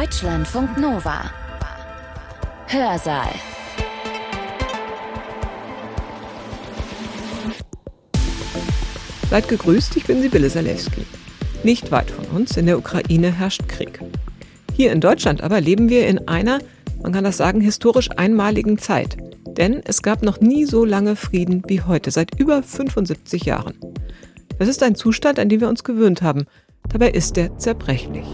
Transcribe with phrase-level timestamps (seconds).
[0.00, 1.30] Deutschlandfunk Nova.
[2.66, 3.28] Hörsaal.
[9.30, 11.02] Seid gegrüßt, ich bin Sibylle Salewski.
[11.62, 14.00] Nicht weit von uns in der Ukraine herrscht Krieg.
[14.72, 16.58] Hier in Deutschland aber leben wir in einer,
[17.00, 19.16] man kann das sagen, historisch einmaligen Zeit.
[19.46, 23.78] Denn es gab noch nie so lange Frieden wie heute, seit über 75 Jahren.
[24.58, 26.46] Das ist ein Zustand, an den wir uns gewöhnt haben.
[26.88, 28.26] Dabei ist er zerbrechlich.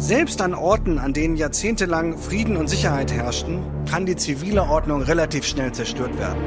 [0.00, 5.44] Selbst an Orten, an denen jahrzehntelang Frieden und Sicherheit herrschten, kann die zivile Ordnung relativ
[5.44, 6.40] schnell zerstört werden.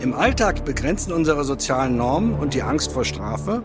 [0.00, 3.62] Im Alltag begrenzen unsere sozialen Normen und die Angst vor Strafe,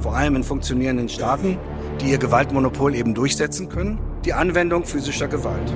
[0.00, 1.56] vor allem in funktionierenden Staaten,
[2.00, 5.72] die ihr Gewaltmonopol eben durchsetzen können, die Anwendung physischer Gewalt.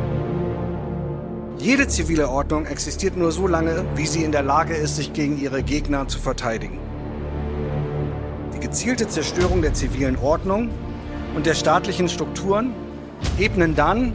[1.58, 5.40] Jede zivile Ordnung existiert nur so lange, wie sie in der Lage ist, sich gegen
[5.40, 6.80] ihre Gegner zu verteidigen.
[8.56, 10.70] Die gezielte Zerstörung der zivilen Ordnung
[11.34, 12.74] und der staatlichen Strukturen
[13.38, 14.14] ebnen dann,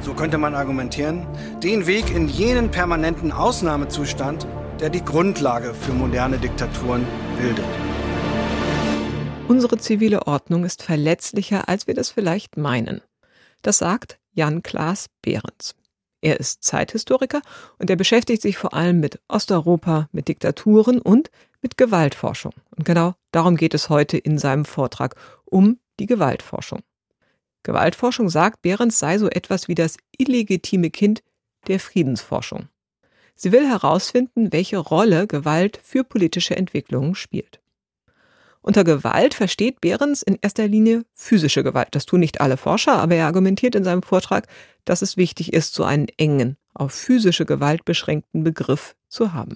[0.00, 1.26] so könnte man argumentieren,
[1.62, 4.46] den Weg in jenen permanenten Ausnahmezustand,
[4.80, 7.06] der die Grundlage für moderne Diktaturen
[7.40, 7.64] bildet.
[9.48, 13.00] Unsere zivile Ordnung ist verletzlicher, als wir das vielleicht meinen.
[13.62, 15.74] Das sagt Jan Klaas Behrens.
[16.20, 17.40] Er ist Zeithistoriker
[17.78, 21.30] und er beschäftigt sich vor allem mit Osteuropa, mit Diktaturen und
[21.62, 22.52] mit Gewaltforschung.
[22.76, 26.80] Und genau darum geht es heute in seinem Vortrag, um die Gewaltforschung.
[27.62, 31.22] Gewaltforschung sagt, Behrens sei so etwas wie das illegitime Kind
[31.66, 32.68] der Friedensforschung.
[33.34, 37.60] Sie will herausfinden, welche Rolle Gewalt für politische Entwicklungen spielt.
[38.60, 41.88] Unter Gewalt versteht Behrens in erster Linie physische Gewalt.
[41.92, 44.46] Das tun nicht alle Forscher, aber er argumentiert in seinem Vortrag,
[44.84, 49.54] dass es wichtig ist, so einen engen, auf physische Gewalt beschränkten Begriff zu haben.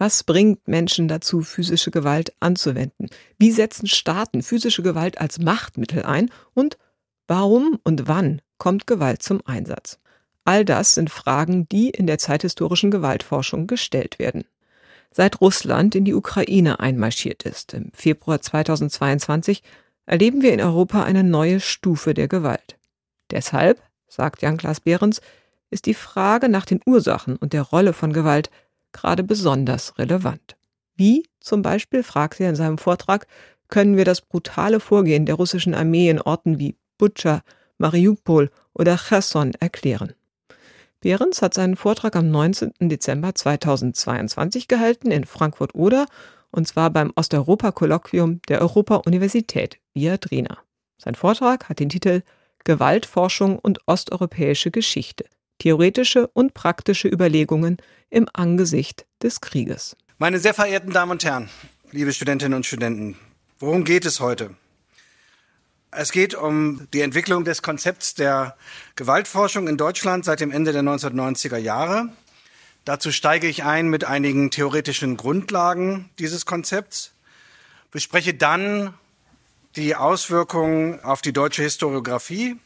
[0.00, 3.10] Was bringt Menschen dazu, physische Gewalt anzuwenden?
[3.38, 6.30] Wie setzen Staaten physische Gewalt als Machtmittel ein?
[6.54, 6.78] Und
[7.26, 9.98] warum und wann kommt Gewalt zum Einsatz?
[10.46, 14.46] All das sind Fragen, die in der zeithistorischen Gewaltforschung gestellt werden.
[15.10, 19.62] Seit Russland in die Ukraine einmarschiert ist, im Februar 2022,
[20.06, 22.78] erleben wir in Europa eine neue Stufe der Gewalt.
[23.30, 25.20] Deshalb, sagt Jan-Klaas Behrens,
[25.68, 28.50] ist die Frage nach den Ursachen und der Rolle von Gewalt
[28.92, 30.56] gerade besonders relevant.
[30.96, 33.26] Wie zum Beispiel, fragt er in seinem Vortrag,
[33.68, 37.42] können wir das brutale Vorgehen der russischen Armee in Orten wie Butscha,
[37.78, 40.12] Mariupol oder Cherson erklären.
[41.00, 42.72] Behrens hat seinen Vortrag am 19.
[42.80, 46.06] Dezember 2022 gehalten in Frankfurt-Oder
[46.50, 50.58] und zwar beim Osteuropa-Kolloquium der Europa-Universität Viadrina.
[50.98, 52.22] Sein Vortrag hat den Titel
[52.64, 55.24] Gewaltforschung und osteuropäische Geschichte
[55.60, 57.76] theoretische und praktische Überlegungen
[58.10, 59.96] im Angesicht des Krieges.
[60.18, 61.48] Meine sehr verehrten Damen und Herren,
[61.92, 63.16] liebe Studentinnen und Studenten,
[63.60, 64.56] worum geht es heute?
[65.92, 68.56] Es geht um die Entwicklung des Konzepts der
[68.96, 72.08] Gewaltforschung in Deutschland seit dem Ende der 1990er Jahre.
[72.84, 77.12] Dazu steige ich ein mit einigen theoretischen Grundlagen dieses Konzepts,
[77.90, 78.94] bespreche dann
[79.76, 82.56] die Auswirkungen auf die deutsche Historiographie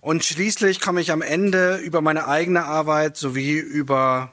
[0.00, 4.32] und schließlich komme ich am Ende über meine eigene Arbeit sowie über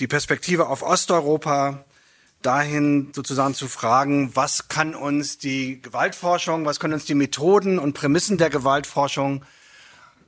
[0.00, 1.84] die Perspektive auf Osteuropa
[2.42, 7.94] dahin sozusagen zu fragen, was kann uns die Gewaltforschung, was können uns die Methoden und
[7.94, 9.44] Prämissen der Gewaltforschung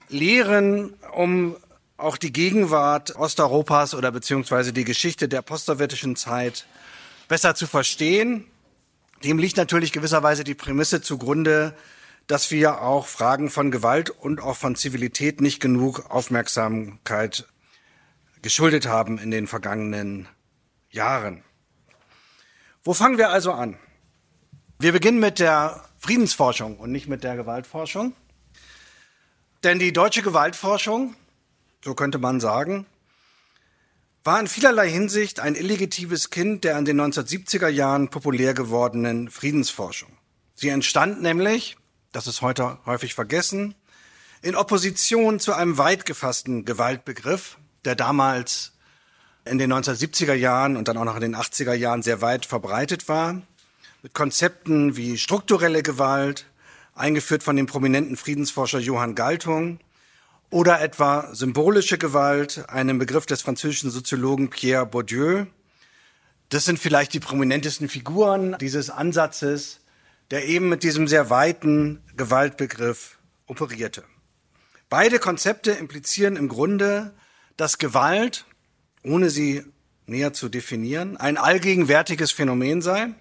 [0.08, 1.56] lehren, um
[1.98, 6.66] auch die Gegenwart Osteuropas oder beziehungsweise die Geschichte der postsowjetischen Zeit
[7.28, 8.44] besser zu verstehen.
[9.24, 11.74] Dem liegt natürlich gewisserweise die Prämisse zugrunde,
[12.26, 17.46] dass wir auch Fragen von Gewalt und auch von Zivilität nicht genug Aufmerksamkeit
[18.42, 20.28] geschuldet haben in den vergangenen
[20.90, 21.44] Jahren.
[22.82, 23.78] Wo fangen wir also an?
[24.78, 28.12] Wir beginnen mit der Friedensforschung und nicht mit der Gewaltforschung.
[29.64, 31.16] Denn die deutsche Gewaltforschung,
[31.84, 32.86] so könnte man sagen,
[34.22, 40.10] war in vielerlei Hinsicht ein illegitimes Kind der an den 1970er Jahren populär gewordenen Friedensforschung.
[40.54, 41.76] Sie entstand nämlich
[42.16, 43.74] das ist heute häufig vergessen,
[44.40, 48.72] in Opposition zu einem weit gefassten Gewaltbegriff, der damals
[49.44, 53.10] in den 1970er Jahren und dann auch noch in den 80er Jahren sehr weit verbreitet
[53.10, 53.42] war,
[54.02, 56.46] mit Konzepten wie strukturelle Gewalt,
[56.94, 59.78] eingeführt von dem prominenten Friedensforscher Johann Galtung,
[60.48, 65.44] oder etwa symbolische Gewalt, einem Begriff des französischen Soziologen Pierre Bourdieu.
[66.48, 69.80] Das sind vielleicht die prominentesten Figuren dieses Ansatzes,
[70.30, 74.04] der eben mit diesem sehr weiten Gewaltbegriff operierte.
[74.88, 77.14] Beide Konzepte implizieren im Grunde,
[77.56, 78.44] dass Gewalt,
[79.02, 79.64] ohne sie
[80.06, 83.14] näher zu definieren, ein allgegenwärtiges Phänomen sei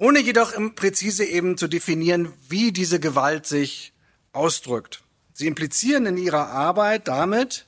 [0.00, 3.92] ohne jedoch präzise eben zu definieren, wie diese Gewalt sich
[4.32, 5.02] ausdrückt.
[5.34, 7.66] Sie implizieren in ihrer Arbeit damit,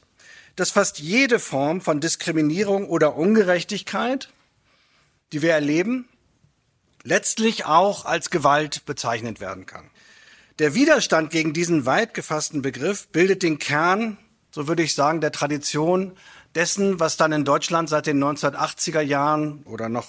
[0.57, 4.31] dass fast jede Form von Diskriminierung oder Ungerechtigkeit,
[5.33, 6.09] die wir erleben,
[7.05, 9.91] letztlich auch als Gewalt bezeichnet werden kann.
[10.59, 14.19] Der Widerstand gegen diesen weit gefassten Begriff bildet den Kern,
[14.51, 16.13] so würde ich sagen, der Tradition
[16.55, 20.07] dessen, was dann in Deutschland seit den 1980er Jahren oder noch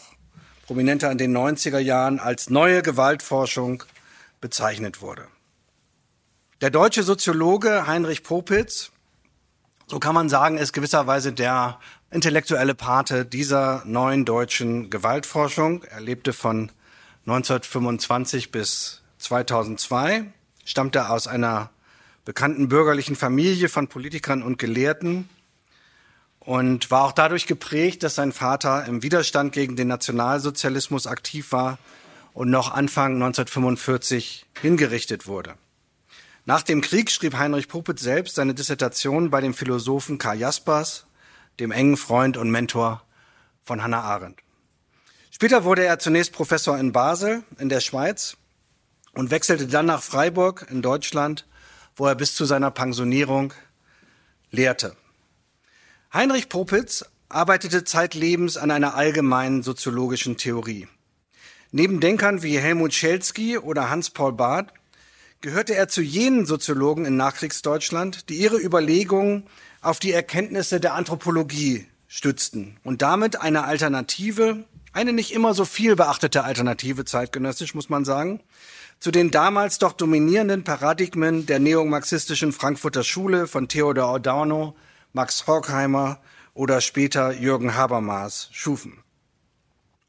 [0.66, 3.84] prominenter in den 90er Jahren als neue Gewaltforschung
[4.42, 5.28] bezeichnet wurde.
[6.62, 8.92] Der deutsche Soziologe Heinrich Popitz,
[9.88, 11.80] so kann man sagen, ist gewisserweise der
[12.12, 15.84] intellektuelle Pate dieser neuen deutschen Gewaltforschung.
[15.84, 16.72] Er lebte von
[17.25, 20.25] 1925 bis 2002,
[20.66, 21.70] stammte aus einer
[22.25, 25.30] bekannten bürgerlichen Familie von Politikern und Gelehrten
[26.40, 31.78] und war auch dadurch geprägt, dass sein Vater im Widerstand gegen den Nationalsozialismus aktiv war
[32.34, 35.56] und noch Anfang 1945 hingerichtet wurde.
[36.46, 41.06] Nach dem Krieg schrieb Heinrich Puppet selbst seine Dissertation bei dem Philosophen Karl Jaspers,
[41.62, 43.02] dem engen Freund und Mentor
[43.64, 44.40] von Hannah Arendt.
[45.44, 48.38] Später wurde er zunächst Professor in Basel in der Schweiz
[49.12, 51.45] und wechselte dann nach Freiburg in Deutschland,
[51.98, 53.54] wo er bis zu seiner Pensionierung
[54.51, 54.95] lehrte.
[56.13, 60.88] Heinrich Popitz arbeitete zeitlebens an einer allgemeinen soziologischen Theorie.
[61.74, 64.72] Neben Denkern wie Helmut Schelsky oder Hans-Paul Barth
[65.42, 69.44] gehörte er zu jenen Soziologen in Nachkriegsdeutschland, die ihre Überlegungen
[69.81, 74.63] auf die Erkenntnisse der Anthropologie stützten und damit eine Alternative,
[74.94, 78.42] eine nicht immer so viel beachtete Alternative zeitgenössisch, muss man sagen,
[79.00, 84.75] zu den damals doch dominierenden Paradigmen der neomarxistischen Frankfurter Schule von Theodor Adorno
[85.12, 86.22] Max Horkheimer
[86.54, 89.04] oder später Jürgen Habermas schufen.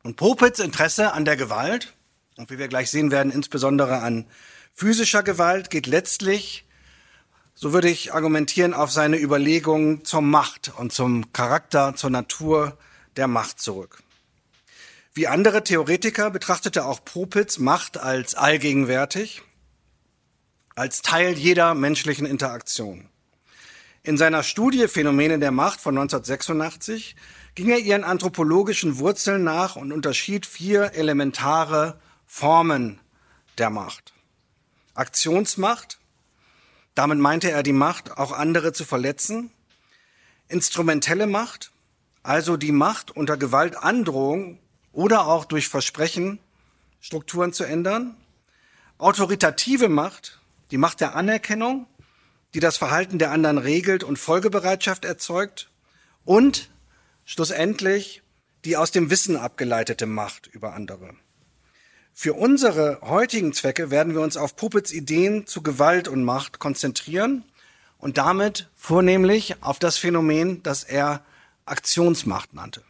[0.03, 1.95] Und Popits Interesse an der Gewalt,
[2.37, 4.27] und wie wir gleich sehen werden, insbesondere an
[4.75, 6.67] physischer Gewalt, geht letztlich,
[7.55, 12.77] so würde ich argumentieren, auf seine Überlegungen zur Macht und zum Charakter, zur Natur
[13.17, 14.04] der Macht zurück.
[15.17, 19.43] Wie andere Theoretiker betrachtete auch Popitz Macht als allgegenwärtig,
[20.75, 23.09] als Teil jeder menschlichen Interaktion.
[24.03, 27.15] In seiner Studie Phänomene der Macht von 1986
[27.55, 32.99] ging er ihren anthropologischen Wurzeln nach und unterschied vier elementare Formen
[33.57, 34.15] der Macht.
[34.95, 36.01] Aktionsmacht,
[36.97, 39.53] damit meinte er die Macht, auch andere zu verletzen.
[40.49, 41.71] Instrumentelle Macht,
[42.25, 44.59] also die Macht unter Gewaltandrohung
[44.95, 46.39] oder auch durch Versprechen
[47.01, 48.17] Strukturen zu ändern.
[48.97, 51.87] Autoritative Macht, die Macht der Anerkennung,
[52.55, 55.69] die das Verhalten der anderen regelt und Folgebereitschaft erzeugt
[56.25, 56.71] und
[57.25, 58.23] schlussendlich
[58.65, 61.11] die aus dem Wissen abgeleitete Macht über andere.
[62.15, 67.45] Für unsere heutigen Zwecke werden wir uns auf Puppets Ideen zu Gewalt und Macht konzentrieren
[67.99, 71.25] und damit vornehmlich auf das Phänomen, das er
[71.67, 72.83] Aktionsmacht nannte.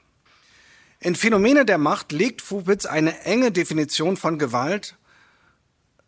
[1.04, 4.96] In Phänomene der Macht legt Puppets eine enge Definition von Gewalt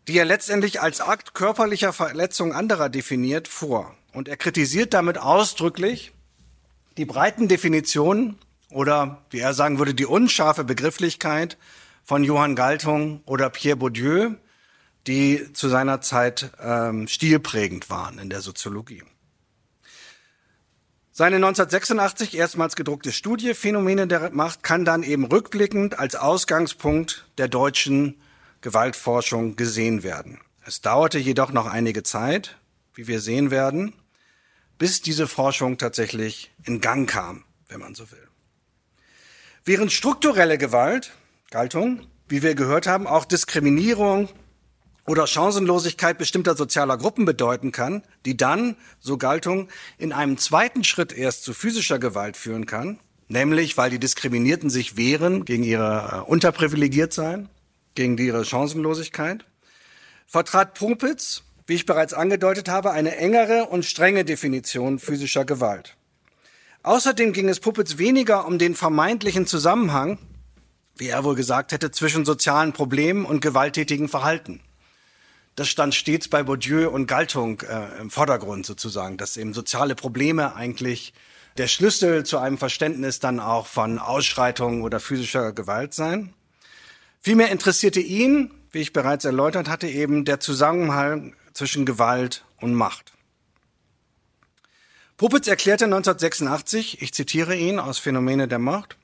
[0.07, 3.95] die er letztendlich als Akt körperlicher Verletzung anderer definiert, vor.
[4.13, 6.13] Und er kritisiert damit ausdrücklich
[6.95, 8.37] die breiten Definitionen
[8.71, 11.57] oder, wie er sagen würde, die unscharfe Begrifflichkeit
[12.03, 14.31] von Johann Galtung oder Pierre Bourdieu,
[15.05, 19.03] die zu seiner Zeit ähm, stilprägend waren in der Soziologie.
[21.19, 27.47] Seine 1986 erstmals gedruckte Studie Phänomene der Macht kann dann eben rückblickend als Ausgangspunkt der
[27.47, 28.21] deutschen
[28.61, 30.39] Gewaltforschung gesehen werden.
[30.63, 32.59] Es dauerte jedoch noch einige Zeit,
[32.93, 33.93] wie wir sehen werden,
[34.77, 38.27] bis diese Forschung tatsächlich in Gang kam, wenn man so will.
[39.65, 41.13] Während strukturelle Gewalt,
[41.49, 44.29] Galtung, wie wir gehört haben, auch Diskriminierung
[45.07, 51.17] oder Chancenlosigkeit bestimmter sozialer Gruppen bedeuten kann, die dann, so Galtung, in einem zweiten Schritt
[51.17, 52.99] erst zu physischer Gewalt führen kann,
[53.29, 57.49] nämlich weil die Diskriminierten sich wehren gegen ihre äh, Unterprivilegiertsein
[57.95, 59.43] gegen ihre Chancenlosigkeit,
[60.27, 65.97] vertrat Pumpitz, wie ich bereits angedeutet habe, eine engere und strenge Definition physischer Gewalt.
[66.83, 70.19] Außerdem ging es Puppets weniger um den vermeintlichen Zusammenhang,
[70.95, 74.61] wie er wohl gesagt hätte, zwischen sozialen Problemen und gewalttätigen Verhalten.
[75.57, 80.55] Das stand stets bei Bourdieu und Galtung äh, im Vordergrund sozusagen, dass eben soziale Probleme
[80.55, 81.15] eigentlich
[81.57, 86.35] der Schlüssel zu einem Verständnis dann auch von Ausschreitungen oder physischer Gewalt seien.
[87.21, 93.13] Vielmehr interessierte ihn, wie ich bereits erläutert hatte, eben der Zusammenhang zwischen Gewalt und Macht.
[95.17, 98.95] Puppitz erklärte 1986, ich zitiere ihn aus Phänomene der Macht,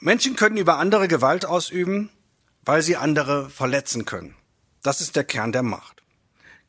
[0.00, 2.10] Menschen können über andere Gewalt ausüben,
[2.64, 4.34] weil sie andere verletzen können.
[4.82, 6.02] Das ist der Kern der Macht.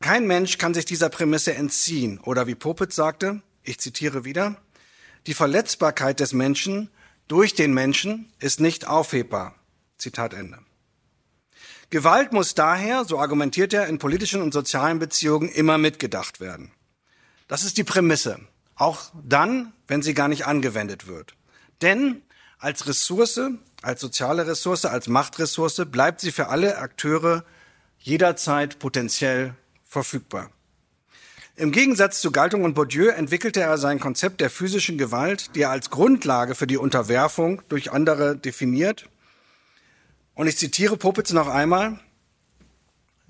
[0.00, 4.56] Kein Mensch kann sich dieser Prämisse entziehen oder wie Popitz sagte, ich zitiere wieder,
[5.26, 6.90] die Verletzbarkeit des Menschen
[7.28, 9.54] durch den Menschen ist nicht aufhebbar.
[9.96, 10.58] Zitat Ende.
[11.90, 16.72] Gewalt muss daher, so argumentiert er, in politischen und sozialen Beziehungen immer mitgedacht werden.
[17.48, 18.40] Das ist die Prämisse.
[18.74, 21.34] Auch dann, wenn sie gar nicht angewendet wird.
[21.82, 22.22] Denn
[22.58, 23.40] als Ressource,
[23.82, 27.44] als soziale Ressource, als Machtressource bleibt sie für alle Akteure
[28.02, 29.54] jederzeit potenziell
[29.84, 30.50] verfügbar.
[31.54, 35.70] Im Gegensatz zu Galtung und Bourdieu entwickelte er sein Konzept der physischen Gewalt, die er
[35.70, 39.08] als Grundlage für die Unterwerfung durch andere definiert.
[40.34, 42.00] Und ich zitiere Popitz noch einmal,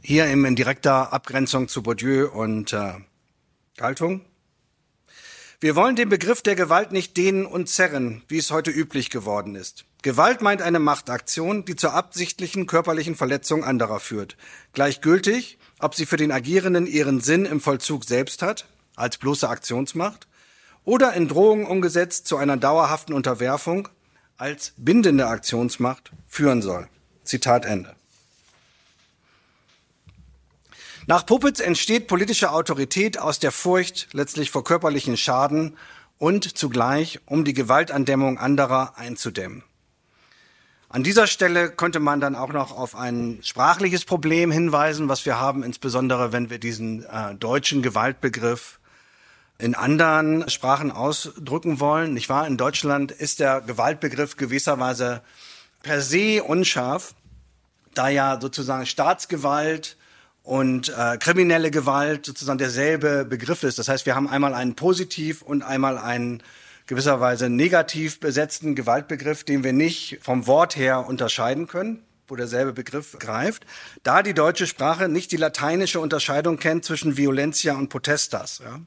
[0.00, 2.94] hier in direkter Abgrenzung zu Bourdieu und äh,
[3.76, 4.24] Galtung.
[5.62, 9.54] Wir wollen den Begriff der Gewalt nicht dehnen und zerren, wie es heute üblich geworden
[9.54, 9.84] ist.
[10.02, 14.36] Gewalt meint eine Machtaktion, die zur absichtlichen körperlichen Verletzung anderer führt.
[14.72, 18.66] Gleichgültig, ob sie für den Agierenden ihren Sinn im Vollzug selbst hat,
[18.96, 20.26] als bloße Aktionsmacht,
[20.82, 23.88] oder in Drohungen umgesetzt zu einer dauerhaften Unterwerfung,
[24.36, 26.88] als bindende Aktionsmacht führen soll.
[27.22, 27.94] Zitat Ende.
[31.06, 35.76] Nach Puppets entsteht politische Autorität aus der Furcht letztlich vor körperlichen Schaden
[36.18, 39.64] und zugleich, um die Gewaltandämmung anderer einzudämmen.
[40.88, 45.40] An dieser Stelle könnte man dann auch noch auf ein sprachliches Problem hinweisen, was wir
[45.40, 48.78] haben, insbesondere wenn wir diesen äh, deutschen Gewaltbegriff
[49.58, 52.14] in anderen Sprachen ausdrücken wollen.
[52.14, 52.46] Nicht wahr?
[52.46, 55.22] In Deutschland ist der Gewaltbegriff gewisserweise
[55.82, 57.14] per se unscharf,
[57.94, 59.96] da ja sozusagen Staatsgewalt
[60.42, 63.78] und äh, kriminelle Gewalt sozusagen derselbe Begriff ist.
[63.78, 66.42] Das heißt, wir haben einmal einen positiv und einmal einen
[66.86, 73.18] gewisserweise negativ besetzten Gewaltbegriff, den wir nicht vom Wort her unterscheiden können, wo derselbe Begriff
[73.18, 73.64] greift.
[74.02, 78.80] Da die deutsche Sprache nicht die lateinische Unterscheidung kennt zwischen Violentia und Potestas, ja,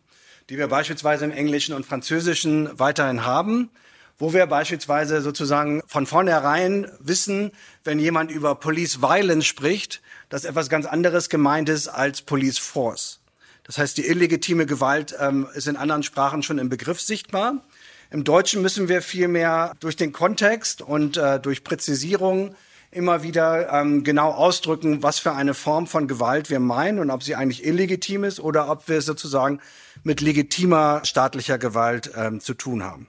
[0.50, 3.70] die wir beispielsweise im Englischen und Französischen weiterhin haben,
[4.18, 7.52] wo wir beispielsweise sozusagen von vornherein wissen,
[7.84, 13.20] wenn jemand über Police Violence spricht, dass etwas ganz anderes gemeint ist als Police Force.
[13.64, 17.64] Das heißt, die illegitime Gewalt ähm, ist in anderen Sprachen schon im Begriff sichtbar.
[18.12, 22.56] Im Deutschen müssen wir vielmehr durch den Kontext und äh, durch Präzisierung
[22.92, 27.24] immer wieder ähm, genau ausdrücken, was für eine Form von Gewalt wir meinen und ob
[27.24, 29.60] sie eigentlich illegitim ist oder ob wir sozusagen
[30.04, 33.08] mit legitimer staatlicher Gewalt ähm, zu tun haben.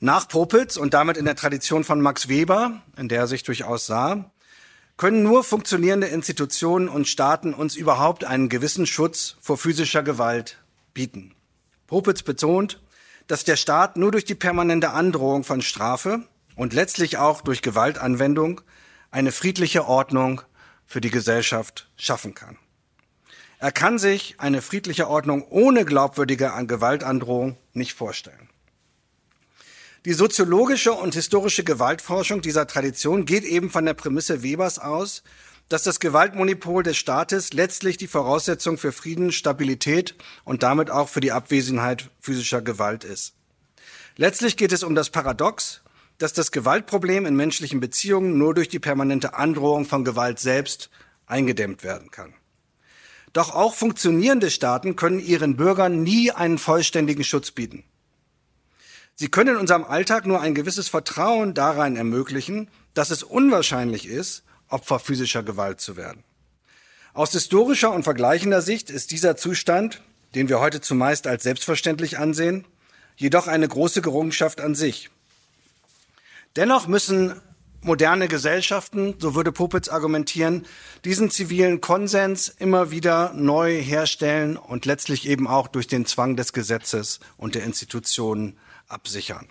[0.00, 3.86] Nach Popitz und damit in der Tradition von Max Weber, in der er sich durchaus
[3.86, 4.30] sah,
[5.00, 10.58] können nur funktionierende Institutionen und Staaten uns überhaupt einen gewissen Schutz vor physischer Gewalt
[10.92, 11.34] bieten.
[11.86, 12.82] Popitz betont,
[13.26, 18.60] dass der Staat nur durch die permanente Androhung von Strafe und letztlich auch durch Gewaltanwendung
[19.10, 20.42] eine friedliche Ordnung
[20.84, 22.58] für die Gesellschaft schaffen kann.
[23.58, 28.49] Er kann sich eine friedliche Ordnung ohne glaubwürdige Gewaltandrohung nicht vorstellen.
[30.06, 35.22] Die soziologische und historische Gewaltforschung dieser Tradition geht eben von der Prämisse Webers aus,
[35.68, 40.14] dass das Gewaltmonopol des Staates letztlich die Voraussetzung für Frieden, Stabilität
[40.44, 43.34] und damit auch für die Abwesenheit physischer Gewalt ist.
[44.16, 45.82] Letztlich geht es um das Paradox,
[46.16, 50.88] dass das Gewaltproblem in menschlichen Beziehungen nur durch die permanente Androhung von Gewalt selbst
[51.26, 52.32] eingedämmt werden kann.
[53.34, 57.84] Doch auch funktionierende Staaten können ihren Bürgern nie einen vollständigen Schutz bieten.
[59.20, 64.44] Sie können in unserem Alltag nur ein gewisses Vertrauen darein ermöglichen, dass es unwahrscheinlich ist,
[64.70, 66.24] Opfer physischer Gewalt zu werden.
[67.12, 70.00] Aus historischer und vergleichender Sicht ist dieser Zustand,
[70.34, 72.64] den wir heute zumeist als selbstverständlich ansehen,
[73.14, 75.10] jedoch eine große Gerungenschaft an sich.
[76.56, 77.38] Dennoch müssen
[77.82, 80.64] moderne Gesellschaften, so würde Popitz argumentieren,
[81.04, 86.54] diesen zivilen Konsens immer wieder neu herstellen und letztlich eben auch durch den Zwang des
[86.54, 88.56] Gesetzes und der Institutionen
[88.90, 89.48] absichern.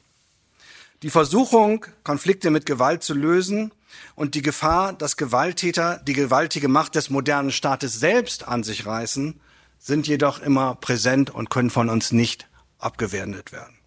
[1.01, 3.71] Die Versuchung, Konflikte mit Gewalt zu lösen
[4.15, 9.39] und die Gefahr, dass Gewalttäter die gewaltige Macht des modernen Staates selbst an sich reißen,
[9.79, 13.79] sind jedoch immer präsent und können von uns nicht abgewendet werden.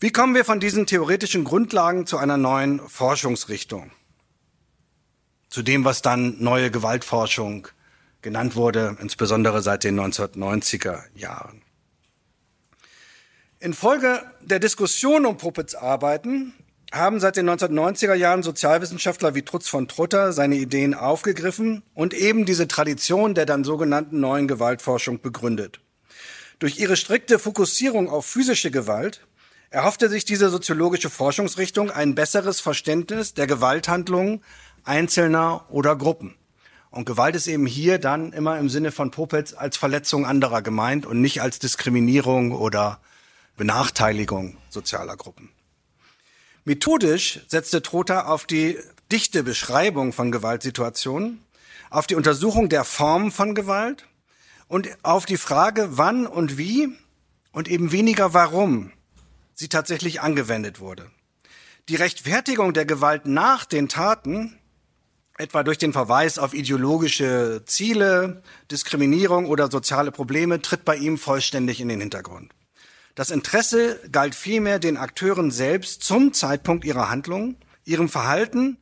[0.00, 3.90] Wie kommen wir von diesen theoretischen Grundlagen zu einer neuen Forschungsrichtung?
[5.48, 7.68] Zu dem, was dann neue Gewaltforschung
[8.20, 11.62] genannt wurde, insbesondere seit den 1990er Jahren.
[13.66, 16.54] Infolge der Diskussion um Puppets Arbeiten
[16.92, 22.44] haben seit den 1990er Jahren Sozialwissenschaftler wie Trutz von Trutter seine Ideen aufgegriffen und eben
[22.46, 25.80] diese Tradition der dann sogenannten neuen Gewaltforschung begründet.
[26.60, 29.26] Durch ihre strikte Fokussierung auf physische Gewalt
[29.70, 34.44] erhoffte sich diese soziologische Forschungsrichtung ein besseres Verständnis der Gewalthandlungen
[34.84, 36.36] Einzelner oder Gruppen.
[36.90, 41.04] Und Gewalt ist eben hier dann immer im Sinne von Popitz als Verletzung anderer gemeint
[41.04, 43.00] und nicht als Diskriminierung oder
[43.56, 45.50] Benachteiligung sozialer Gruppen.
[46.64, 48.78] Methodisch setzte Trotha auf die
[49.10, 51.40] dichte Beschreibung von Gewaltsituationen,
[51.90, 54.04] auf die Untersuchung der Formen von Gewalt
[54.68, 56.88] und auf die Frage, wann und wie
[57.52, 58.92] und eben weniger warum
[59.54, 61.10] sie tatsächlich angewendet wurde.
[61.88, 64.58] Die Rechtfertigung der Gewalt nach den Taten,
[65.38, 71.80] etwa durch den Verweis auf ideologische Ziele, Diskriminierung oder soziale Probleme, tritt bei ihm vollständig
[71.80, 72.52] in den Hintergrund.
[73.16, 77.56] Das Interesse galt vielmehr den Akteuren selbst zum Zeitpunkt ihrer Handlungen,
[77.86, 78.76] ihrem Verhalten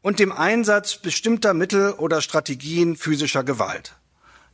[0.00, 3.96] und dem Einsatz bestimmter Mittel oder Strategien physischer Gewalt.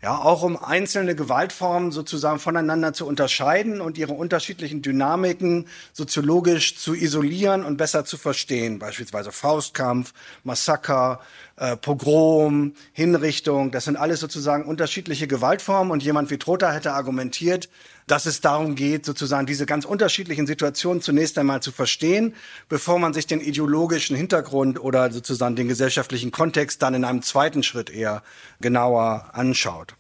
[0.03, 6.95] Ja, auch um einzelne Gewaltformen sozusagen voneinander zu unterscheiden und ihre unterschiedlichen Dynamiken soziologisch zu
[6.95, 8.79] isolieren und besser zu verstehen.
[8.79, 10.15] Beispielsweise Faustkampf,
[10.45, 11.21] Massaker,
[11.57, 13.71] äh, Pogrom, Hinrichtung.
[13.71, 17.69] Das sind alles sozusagen unterschiedliche Gewaltformen und jemand wie Trotha hätte argumentiert,
[18.07, 22.35] dass es darum geht, sozusagen diese ganz unterschiedlichen Situationen zunächst einmal zu verstehen,
[22.69, 27.63] bevor man sich den ideologischen Hintergrund oder sozusagen den gesellschaftlichen Kontext dann in einem zweiten
[27.63, 28.23] Schritt eher
[28.61, 29.95] genauer anschaut.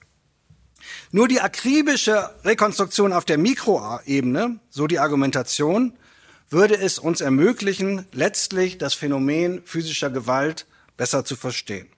[1.10, 5.94] Nur die akribische Rekonstruktion auf der Mikroebene, so die Argumentation,
[6.48, 11.88] würde es uns ermöglichen, letztlich das Phänomen physischer Gewalt besser zu verstehen.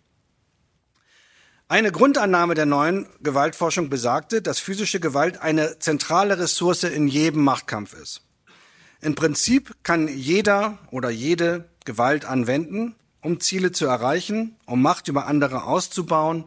[1.71, 7.93] Eine Grundannahme der neuen Gewaltforschung besagte, dass physische Gewalt eine zentrale Ressource in jedem Machtkampf
[7.93, 8.23] ist.
[9.01, 15.27] Im Prinzip kann jeder oder jede Gewalt anwenden, um Ziele zu erreichen, um Macht über
[15.27, 16.45] andere auszubauen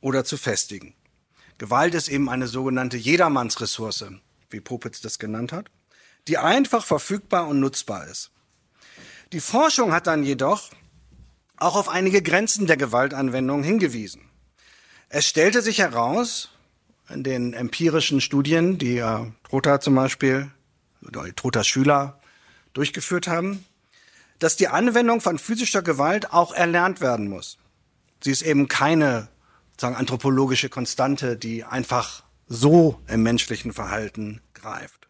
[0.00, 0.94] oder zu festigen.
[1.58, 4.06] Gewalt ist eben eine sogenannte Jedermannsressource,
[4.50, 5.70] wie Popitz das genannt hat,
[6.26, 8.30] die einfach verfügbar und nutzbar ist.
[9.32, 10.70] Die Forschung hat dann jedoch
[11.56, 14.22] auch auf einige Grenzen der Gewaltanwendung hingewiesen.
[15.08, 16.50] Es stellte sich heraus,
[17.08, 20.50] in den empirischen Studien, die äh, Trotha zum Beispiel,
[21.06, 22.18] oder Trothas Schüler
[22.72, 23.64] durchgeführt haben,
[24.38, 27.58] dass die Anwendung von physischer Gewalt auch erlernt werden muss.
[28.22, 29.28] Sie ist eben keine
[29.78, 35.08] sagen, anthropologische Konstante, die einfach so im menschlichen Verhalten greift.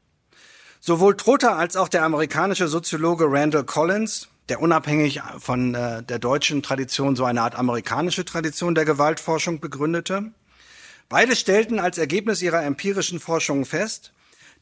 [0.80, 6.62] Sowohl Trotha als auch der amerikanische Soziologe Randall Collins der unabhängig von äh, der deutschen
[6.62, 10.32] Tradition so eine Art amerikanische Tradition der Gewaltforschung begründete.
[11.08, 14.12] Beide stellten als Ergebnis ihrer empirischen Forschungen fest,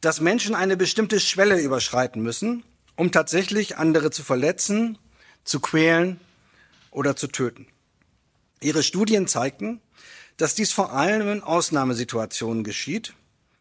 [0.00, 2.64] dass Menschen eine bestimmte Schwelle überschreiten müssen,
[2.96, 4.98] um tatsächlich andere zu verletzen,
[5.44, 6.20] zu quälen
[6.90, 7.66] oder zu töten.
[8.60, 9.80] Ihre Studien zeigten,
[10.36, 13.14] dass dies vor allem in Ausnahmesituationen geschieht,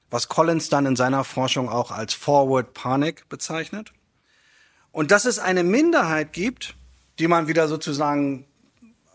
[0.10, 3.94] was Collins dann in seiner Forschung auch als Forward Panic bezeichnet.
[4.92, 6.76] Und dass es eine Minderheit gibt,
[7.20, 8.46] die man wieder sozusagen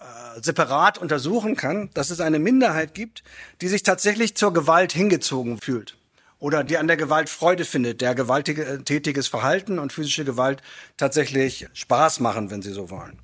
[0.01, 3.23] äh, separat untersuchen kann, dass es eine Minderheit gibt,
[3.61, 5.97] die sich tatsächlich zur Gewalt hingezogen fühlt
[6.39, 10.63] oder die an der Gewalt Freude findet, der gewalttätiges Verhalten und physische Gewalt
[10.97, 13.19] tatsächlich Spaß machen, wenn Sie so wollen.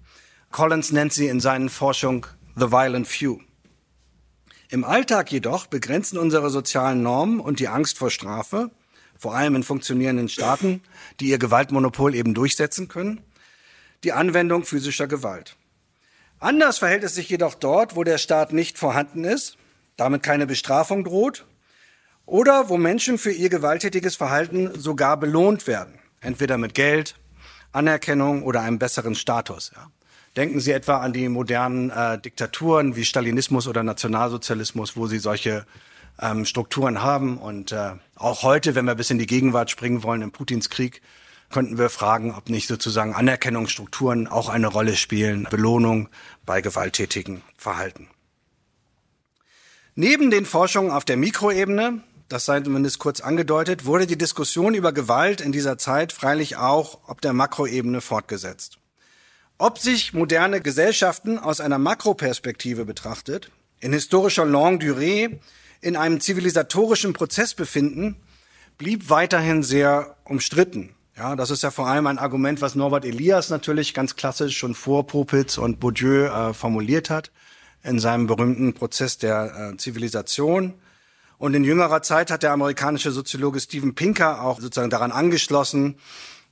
[0.51, 3.41] Collins nennt sie in seinen Forschung The Violent Few.
[4.69, 8.71] Im Alltag jedoch begrenzen unsere sozialen Normen und die Angst vor Strafe
[9.23, 10.83] vor allem in funktionierenden Staaten,
[11.21, 13.23] die ihr Gewaltmonopol eben durchsetzen können,
[14.03, 15.57] die Anwendung physischer Gewalt.
[16.41, 19.59] Anders verhält es sich jedoch dort, wo der Staat nicht vorhanden ist,
[19.97, 21.47] damit keine Bestrafung droht,
[22.27, 27.15] oder wo Menschen für ihr gewalttätiges Verhalten sogar belohnt werden, entweder mit Geld,
[27.71, 29.71] Anerkennung oder einem besseren Status.
[29.73, 29.87] Ja.
[30.37, 35.65] Denken Sie etwa an die modernen äh, Diktaturen wie Stalinismus oder Nationalsozialismus, wo sie solche
[36.23, 37.37] ähm, Strukturen haben.
[37.37, 41.03] Und äh, auch heute, wenn wir bis in die Gegenwart springen wollen, im Putins Krieg,
[41.51, 46.09] könnten wir fragen, ob nicht sozusagen Anerkennungsstrukturen auch eine Rolle spielen, Belohnung
[46.47, 48.09] bei gewalttätigen Verhalten.
[49.95, 54.93] Neben den Forschungen auf der Mikroebene, das sei zumindest kurz angedeutet, wurde die Diskussion über
[54.93, 58.79] Gewalt in dieser Zeit freilich auch auf der Makroebene fortgesetzt.
[59.59, 65.39] Ob sich moderne Gesellschaften aus einer Makroperspektive betrachtet, in historischer Longue Durée
[65.83, 68.17] in einem zivilisatorischen Prozess befinden,
[68.79, 70.95] blieb weiterhin sehr umstritten.
[71.17, 74.75] Ja, das ist ja vor allem ein Argument, was Norbert Elias natürlich ganz klassisch schon
[74.75, 77.31] vor Popitz und Bourdieu äh, formuliert hat
[77.83, 80.75] in seinem berühmten Prozess der äh, Zivilisation.
[81.37, 85.97] Und in jüngerer Zeit hat der amerikanische Soziologe Steven Pinker auch sozusagen daran angeschlossen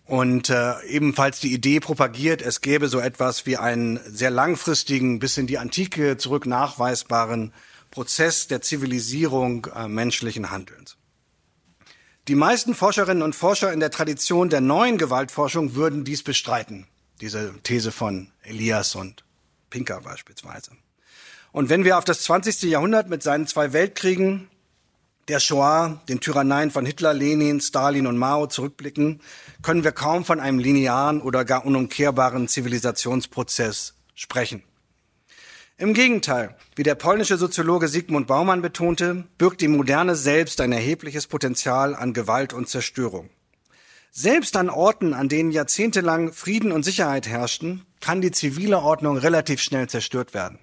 [0.05, 5.39] und äh, ebenfalls die Idee propagiert, es gäbe so etwas wie einen sehr langfristigen, bis
[5.39, 7.53] in die Antike zurück nachweisbaren
[7.91, 10.97] Prozess der Zivilisierung äh, menschlichen Handelns.
[12.29, 16.87] Die meisten Forscherinnen und Forscher in der Tradition der neuen Gewaltforschung würden dies bestreiten.
[17.21, 19.25] Diese These von Elias und
[19.71, 20.73] Pinker beispielsweise.
[21.53, 22.63] Und wenn wir auf das 20.
[22.63, 24.49] Jahrhundert mit seinen zwei Weltkriegen,
[25.29, 29.21] der Shoah, den Tyranneien von Hitler, Lenin, Stalin und Mao zurückblicken,
[29.63, 34.63] können wir kaum von einem linearen oder gar unumkehrbaren Zivilisationsprozess sprechen.
[35.81, 41.27] Im Gegenteil, wie der polnische Soziologe Sigmund Baumann betonte, birgt die Moderne selbst ein erhebliches
[41.27, 43.31] Potenzial an Gewalt und Zerstörung.
[44.11, 49.63] Selbst an Orten, an denen jahrzehntelang Frieden und Sicherheit herrschten, kann die zivile Ordnung relativ
[49.63, 50.59] schnell zerstört werden.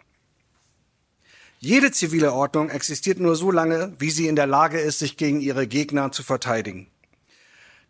[1.58, 5.42] Jede zivile Ordnung existiert nur so lange, wie sie in der Lage ist, sich gegen
[5.42, 6.92] ihre Gegner zu verteidigen.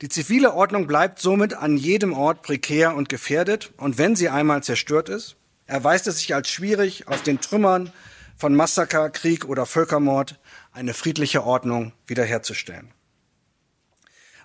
[0.01, 4.63] Die zivile Ordnung bleibt somit an jedem Ort prekär und gefährdet, und wenn sie einmal
[4.63, 5.35] zerstört ist,
[5.67, 7.91] erweist es sich als schwierig, aus den Trümmern
[8.37, 10.39] von Massaker, Krieg oder Völkermord
[10.71, 12.93] eine friedliche Ordnung wiederherzustellen.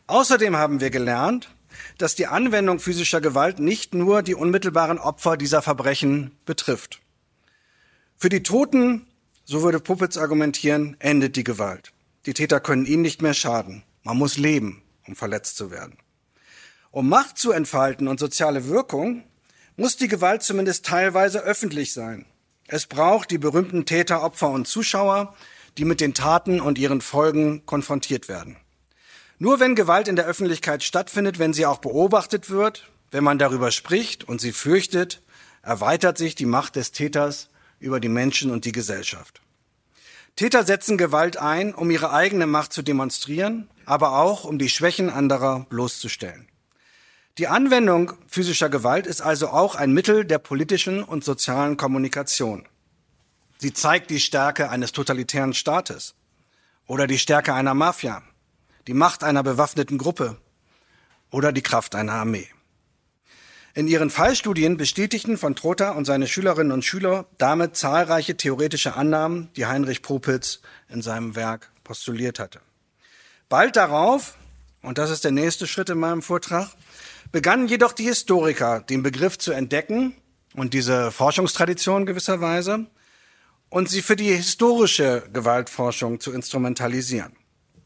[0.06, 1.54] Außerdem haben wir gelernt,
[1.98, 7.00] dass die Anwendung physischer Gewalt nicht nur die unmittelbaren Opfer dieser Verbrechen betrifft.
[8.16, 9.06] Für die Toten,
[9.44, 11.92] so würde Puppets argumentieren, endet die Gewalt.
[12.26, 13.82] Die Täter können ihnen nicht mehr schaden.
[14.02, 15.96] Man muss leben, um verletzt zu werden.
[16.90, 19.24] Um Macht zu entfalten und soziale Wirkung
[19.76, 22.26] muss die Gewalt zumindest teilweise öffentlich sein.
[22.66, 25.34] Es braucht die berühmten Täter, Opfer und Zuschauer,
[25.78, 28.56] die mit den Taten und ihren Folgen konfrontiert werden.
[29.38, 33.70] Nur wenn Gewalt in der Öffentlichkeit stattfindet, wenn sie auch beobachtet wird, wenn man darüber
[33.70, 35.22] spricht und sie fürchtet,
[35.62, 37.48] erweitert sich die Macht des Täters
[37.80, 39.40] über die Menschen und die Gesellschaft.
[40.36, 45.10] Täter setzen Gewalt ein, um ihre eigene Macht zu demonstrieren, aber auch um die Schwächen
[45.10, 46.48] anderer bloßzustellen.
[47.38, 52.68] Die Anwendung physischer Gewalt ist also auch ein Mittel der politischen und sozialen Kommunikation.
[53.56, 56.14] Sie zeigt die Stärke eines totalitären Staates
[56.86, 58.22] oder die Stärke einer Mafia,
[58.86, 60.36] die Macht einer bewaffneten Gruppe
[61.30, 62.48] oder die Kraft einer Armee.
[63.72, 69.48] In ihren Fallstudien bestätigten von Trotha und seine Schülerinnen und Schüler damit zahlreiche theoretische Annahmen,
[69.56, 72.60] die Heinrich Popitz in seinem Werk postuliert hatte.
[73.48, 74.36] Bald darauf,
[74.82, 76.68] und das ist der nächste Schritt in meinem Vortrag,
[77.32, 80.14] begannen jedoch die Historiker, den Begriff zu entdecken
[80.54, 82.86] und diese Forschungstradition gewisserweise
[83.70, 87.32] und sie für die historische Gewaltforschung zu instrumentalisieren.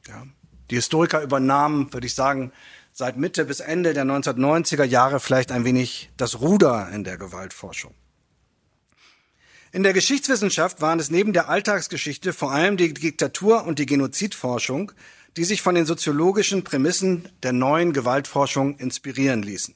[0.09, 0.27] Ja.
[0.71, 2.53] Die Historiker übernahmen, würde ich sagen,
[2.93, 7.95] seit Mitte bis Ende der 1990er Jahre vielleicht ein wenig das Ruder in der Gewaltforschung.
[9.71, 14.93] In der Geschichtswissenschaft waren es neben der Alltagsgeschichte vor allem die Diktatur- und die Genozidforschung,
[15.37, 19.75] die sich von den soziologischen Prämissen der neuen Gewaltforschung inspirieren ließen.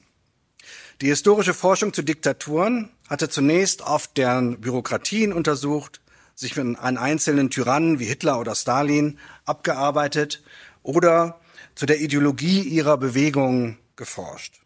[1.01, 6.01] Die historische Forschung zu Diktaturen hatte zunächst oft deren Bürokratien untersucht,
[6.35, 10.43] sich an einzelnen Tyrannen wie Hitler oder Stalin abgearbeitet
[10.81, 11.39] oder
[11.75, 14.61] zu der Ideologie ihrer Bewegung geforscht.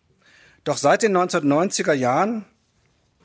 [0.64, 2.46] Doch seit den 1990er Jahren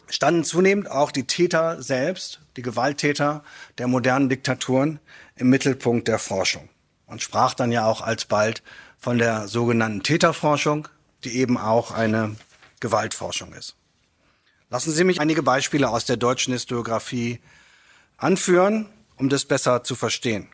[0.08, 3.44] standen zunehmend auch die Täter selbst, die Gewalttäter
[3.78, 4.98] der modernen Diktaturen
[5.36, 6.68] im Mittelpunkt der Forschung.
[7.10, 8.62] Man sprach dann ja auch alsbald
[8.96, 10.86] von der sogenannten Täterforschung,
[11.24, 12.36] die eben auch eine
[12.78, 13.74] Gewaltforschung ist.
[14.70, 17.40] Lassen Sie mich einige Beispiele aus der deutschen Historiografie
[18.16, 20.50] anführen, um das besser zu verstehen.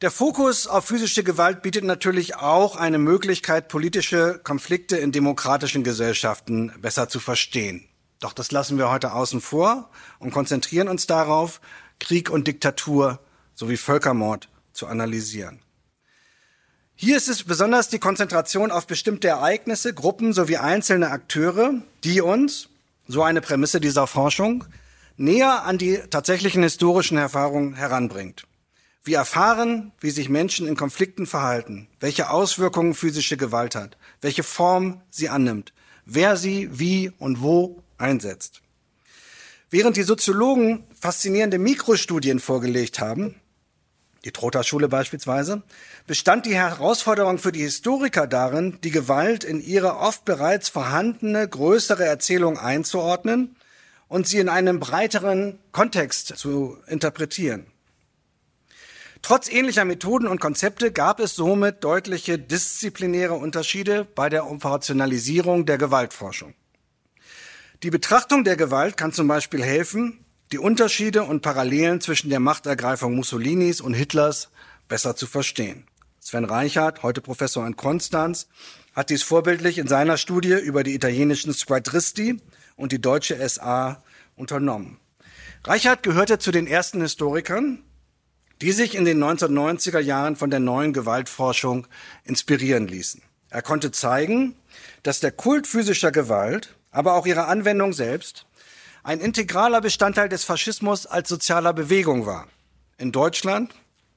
[0.00, 6.72] Der Fokus auf physische Gewalt bietet natürlich auch eine Möglichkeit, politische Konflikte in demokratischen Gesellschaften
[6.80, 7.88] besser zu verstehen.
[8.18, 11.60] Doch das lassen wir heute außen vor und konzentrieren uns darauf,
[12.00, 13.20] Krieg und Diktatur
[13.54, 15.60] sowie Völkermord zu analysieren.
[16.94, 22.68] Hier ist es besonders die Konzentration auf bestimmte Ereignisse, Gruppen sowie einzelne Akteure, die uns,
[23.06, 24.64] so eine Prämisse dieser Forschung,
[25.16, 28.46] näher an die tatsächlichen historischen Erfahrungen heranbringt.
[29.04, 35.00] Wir erfahren, wie sich Menschen in Konflikten verhalten, welche Auswirkungen physische Gewalt hat, welche Form
[35.10, 35.72] sie annimmt,
[36.04, 38.60] wer sie wie und wo einsetzt.
[39.70, 43.34] Während die Soziologen faszinierende Mikrostudien vorgelegt haben,
[44.28, 45.62] die Trotha-Schule beispielsweise,
[46.06, 52.04] bestand die Herausforderung für die Historiker darin, die Gewalt in ihre oft bereits vorhandene größere
[52.04, 53.56] Erzählung einzuordnen
[54.06, 57.66] und sie in einem breiteren Kontext zu interpretieren.
[59.22, 65.78] Trotz ähnlicher Methoden und Konzepte gab es somit deutliche disziplinäre Unterschiede bei der Operationalisierung der
[65.78, 66.54] Gewaltforschung.
[67.82, 73.14] Die Betrachtung der Gewalt kann zum Beispiel helfen, die Unterschiede und Parallelen zwischen der Machtergreifung
[73.14, 74.48] Mussolinis und Hitlers
[74.88, 75.84] besser zu verstehen.
[76.20, 78.48] Sven Reichert, heute Professor in Konstanz,
[78.94, 82.40] hat dies vorbildlich in seiner Studie über die italienischen Squadristi
[82.76, 84.02] und die deutsche SA
[84.36, 84.98] unternommen.
[85.64, 87.82] Reichert gehörte zu den ersten Historikern,
[88.60, 91.86] die sich in den 1990er Jahren von der neuen Gewaltforschung
[92.24, 93.22] inspirieren ließen.
[93.50, 94.56] Er konnte zeigen,
[95.02, 98.46] dass der Kult physischer Gewalt, aber auch ihre Anwendung selbst,
[99.02, 102.48] ein integraler Bestandteil des Faschismus als sozialer Bewegung war.
[102.96, 103.74] In Deutschland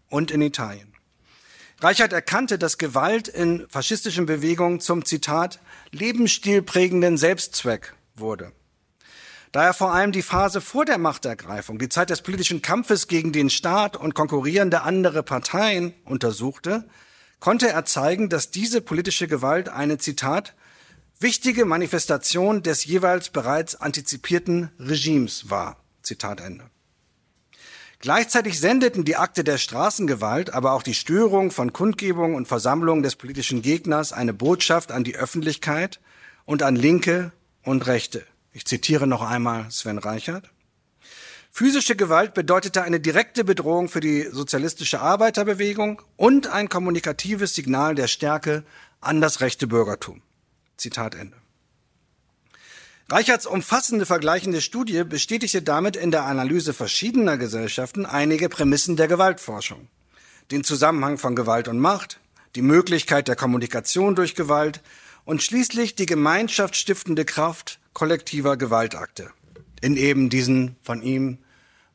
[0.10, 0.94] und in Italien.
[1.80, 5.60] Reichert erkannte, dass Gewalt in faschistischen Bewegungen zum Zitat
[5.92, 8.52] lebensstilprägenden Selbstzweck wurde.
[9.52, 13.34] Da er vor allem die Phase vor der Machtergreifung, die Zeit des politischen Kampfes gegen
[13.34, 16.88] den Staat und konkurrierende andere Parteien untersuchte,
[17.40, 20.54] konnte er zeigen, dass diese politische Gewalt eine, Zitat,
[21.22, 25.78] wichtige Manifestation des jeweils bereits antizipierten Regimes war.
[26.02, 26.70] Zitat Ende.
[28.00, 33.16] Gleichzeitig sendeten die Akte der Straßengewalt, aber auch die Störung von Kundgebungen und Versammlungen des
[33.16, 36.00] politischen Gegners eine Botschaft an die Öffentlichkeit
[36.46, 37.32] und an Linke
[37.64, 38.26] und Rechte.
[38.54, 40.50] Ich zitiere noch einmal Sven Reichert.
[41.52, 48.08] Physische Gewalt bedeutete eine direkte Bedrohung für die sozialistische Arbeiterbewegung und ein kommunikatives Signal der
[48.08, 48.64] Stärke
[49.00, 50.24] an das rechte Bürgertum.
[50.78, 51.38] Zitat Ende.
[53.10, 59.90] Reicherts umfassende vergleichende Studie bestätigte damit in der Analyse verschiedener Gesellschaften einige Prämissen der Gewaltforschung.
[60.50, 62.22] Den Zusammenhang von Gewalt und Macht,
[62.56, 64.82] die Möglichkeit der Kommunikation durch Gewalt
[65.26, 69.32] und schließlich die gemeinschaftsstiftende Kraft kollektiver Gewaltakte.
[69.82, 71.40] In eben diesen von ihm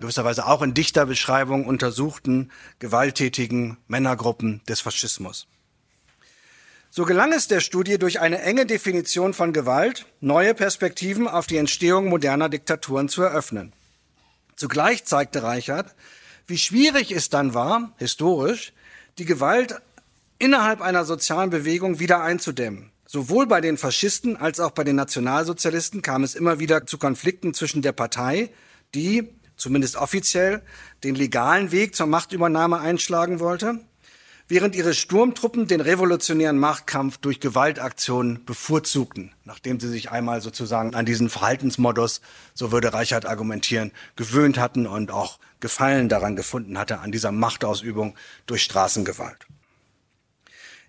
[0.00, 5.46] gewisserweise auch in Dichterbeschreibung untersuchten gewalttätigen Männergruppen des Faschismus.
[6.96, 11.58] So gelang es der Studie durch eine enge Definition von Gewalt, neue Perspektiven auf die
[11.58, 13.74] Entstehung moderner Diktaturen zu eröffnen.
[14.54, 15.94] Zugleich zeigte Reichert,
[16.46, 18.72] wie schwierig es dann war, historisch,
[19.18, 19.78] die Gewalt
[20.38, 22.90] innerhalb einer sozialen Bewegung wieder einzudämmen.
[23.04, 27.52] Sowohl bei den Faschisten als auch bei den Nationalsozialisten kam es immer wieder zu Konflikten
[27.52, 28.48] zwischen der Partei,
[28.94, 29.28] die,
[29.58, 30.62] zumindest offiziell,
[31.04, 33.80] den legalen Weg zur Machtübernahme einschlagen wollte,
[34.48, 41.06] während ihre Sturmtruppen den revolutionären Machtkampf durch Gewaltaktionen bevorzugten, nachdem sie sich einmal sozusagen an
[41.06, 42.20] diesen Verhaltensmodus,
[42.54, 48.14] so würde Reichert argumentieren, gewöhnt hatten und auch Gefallen daran gefunden hatte, an dieser Machtausübung
[48.46, 49.46] durch Straßengewalt.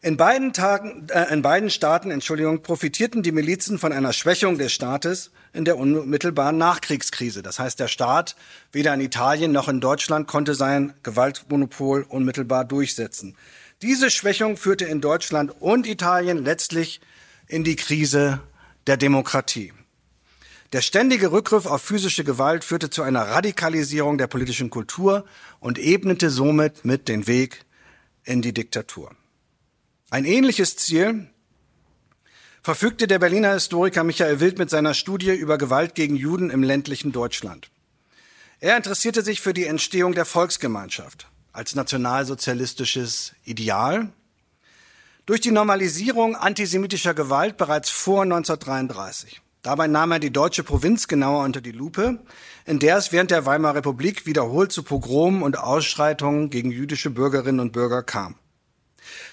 [0.01, 4.71] In beiden, Tagen, äh, in beiden Staaten Entschuldigung, profitierten die Milizen von einer Schwächung des
[4.71, 7.41] Staates in der unmittelbaren Nachkriegskrise.
[7.41, 8.35] Das heißt, der Staat
[8.71, 13.35] weder in Italien noch in Deutschland konnte sein Gewaltmonopol unmittelbar durchsetzen.
[13.81, 17.01] Diese Schwächung führte in Deutschland und Italien letztlich
[17.47, 18.39] in die Krise
[18.85, 19.73] der Demokratie.
[20.73, 25.25] Der ständige Rückgriff auf physische Gewalt führte zu einer Radikalisierung der politischen Kultur
[25.59, 27.65] und ebnete somit mit den Weg
[28.25, 29.15] in die Diktatur.
[30.09, 31.27] Ein ähnliches Ziel
[32.63, 37.11] verfügte der Berliner Historiker Michael Wild mit seiner Studie über Gewalt gegen Juden im ländlichen
[37.11, 37.69] Deutschland.
[38.61, 44.07] Er interessierte sich für die Entstehung der Volksgemeinschaft als nationalsozialistisches Ideal
[45.25, 49.41] durch die Normalisierung antisemitischer Gewalt bereits vor 1933.
[49.61, 52.23] Dabei nahm er die deutsche Provinz genauer unter die Lupe,
[52.65, 57.59] in der es während der Weimarer Republik wiederholt zu Pogromen und Ausschreitungen gegen jüdische Bürgerinnen
[57.59, 58.35] und Bürger kam.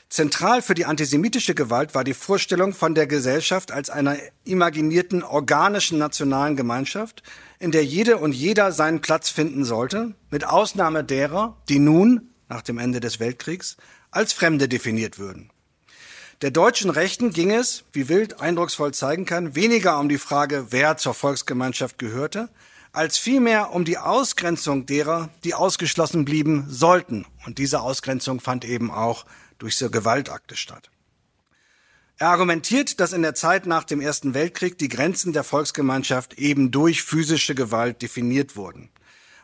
[0.08, 5.98] Zentral für die antisemitische Gewalt war die Vorstellung von der Gesellschaft als einer imaginierten organischen
[5.98, 7.22] nationalen Gemeinschaft,
[7.58, 12.62] in der jede und jeder seinen Platz finden sollte, mit Ausnahme derer, die nun, nach
[12.62, 13.76] dem Ende des Weltkriegs,
[14.10, 15.50] als Fremde definiert würden.
[16.42, 20.96] Der deutschen Rechten ging es, wie Wild eindrucksvoll zeigen kann, weniger um die Frage, wer
[20.96, 22.50] zur Volksgemeinschaft gehörte,
[22.92, 27.26] als vielmehr um die Ausgrenzung derer, die ausgeschlossen blieben sollten.
[27.46, 29.24] Und diese Ausgrenzung fand eben auch
[29.58, 30.90] durch so Gewaltakte statt.
[32.16, 36.70] Er argumentiert, dass in der Zeit nach dem Ersten Weltkrieg die Grenzen der Volksgemeinschaft eben
[36.70, 38.90] durch physische Gewalt definiert wurden.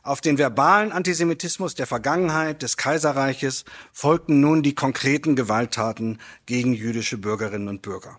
[0.03, 7.19] Auf den verbalen Antisemitismus der Vergangenheit des Kaiserreiches folgten nun die konkreten Gewalttaten gegen jüdische
[7.19, 8.19] Bürgerinnen und Bürger.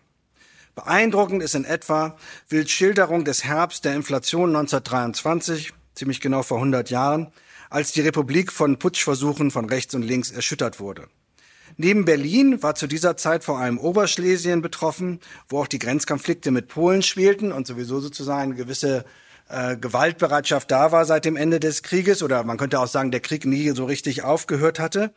[0.75, 2.17] Beeindruckend ist in etwa
[2.49, 7.31] Wilds Schilderung des Herbst der Inflation 1923, ziemlich genau vor 100 Jahren,
[7.69, 11.07] als die Republik von Putschversuchen von rechts und links erschüttert wurde.
[11.77, 16.67] Neben Berlin war zu dieser Zeit vor allem Oberschlesien betroffen, wo auch die Grenzkonflikte mit
[16.67, 19.05] Polen schwelten und sowieso sozusagen eine gewisse
[19.49, 23.19] äh, Gewaltbereitschaft da war seit dem Ende des Krieges oder man könnte auch sagen, der
[23.19, 25.13] Krieg nie so richtig aufgehört hatte.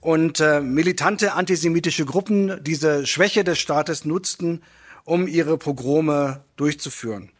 [0.00, 4.62] Und äh, militante antisemitische Gruppen diese Schwäche des Staates nutzten,
[5.04, 7.30] um ihre Pogrome durchzuführen.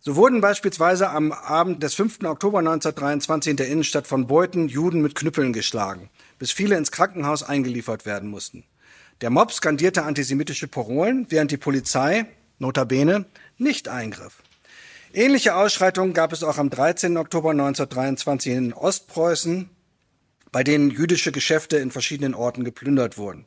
[0.00, 2.24] So wurden beispielsweise am Abend des 5.
[2.24, 6.08] Oktober 1923 in der Innenstadt von Beuthen Juden mit Knüppeln geschlagen
[6.38, 8.64] bis viele ins Krankenhaus eingeliefert werden mussten.
[9.20, 12.26] Der Mob skandierte antisemitische Parolen, während die Polizei,
[12.58, 14.42] notabene, nicht eingriff.
[15.12, 17.16] Ähnliche Ausschreitungen gab es auch am 13.
[17.16, 19.70] Oktober 1923 in Ostpreußen,
[20.52, 23.46] bei denen jüdische Geschäfte in verschiedenen Orten geplündert wurden.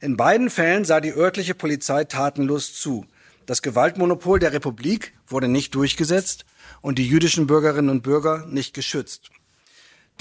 [0.00, 3.06] In beiden Fällen sah die örtliche Polizei tatenlos zu.
[3.46, 6.44] Das Gewaltmonopol der Republik wurde nicht durchgesetzt
[6.80, 9.30] und die jüdischen Bürgerinnen und Bürger nicht geschützt.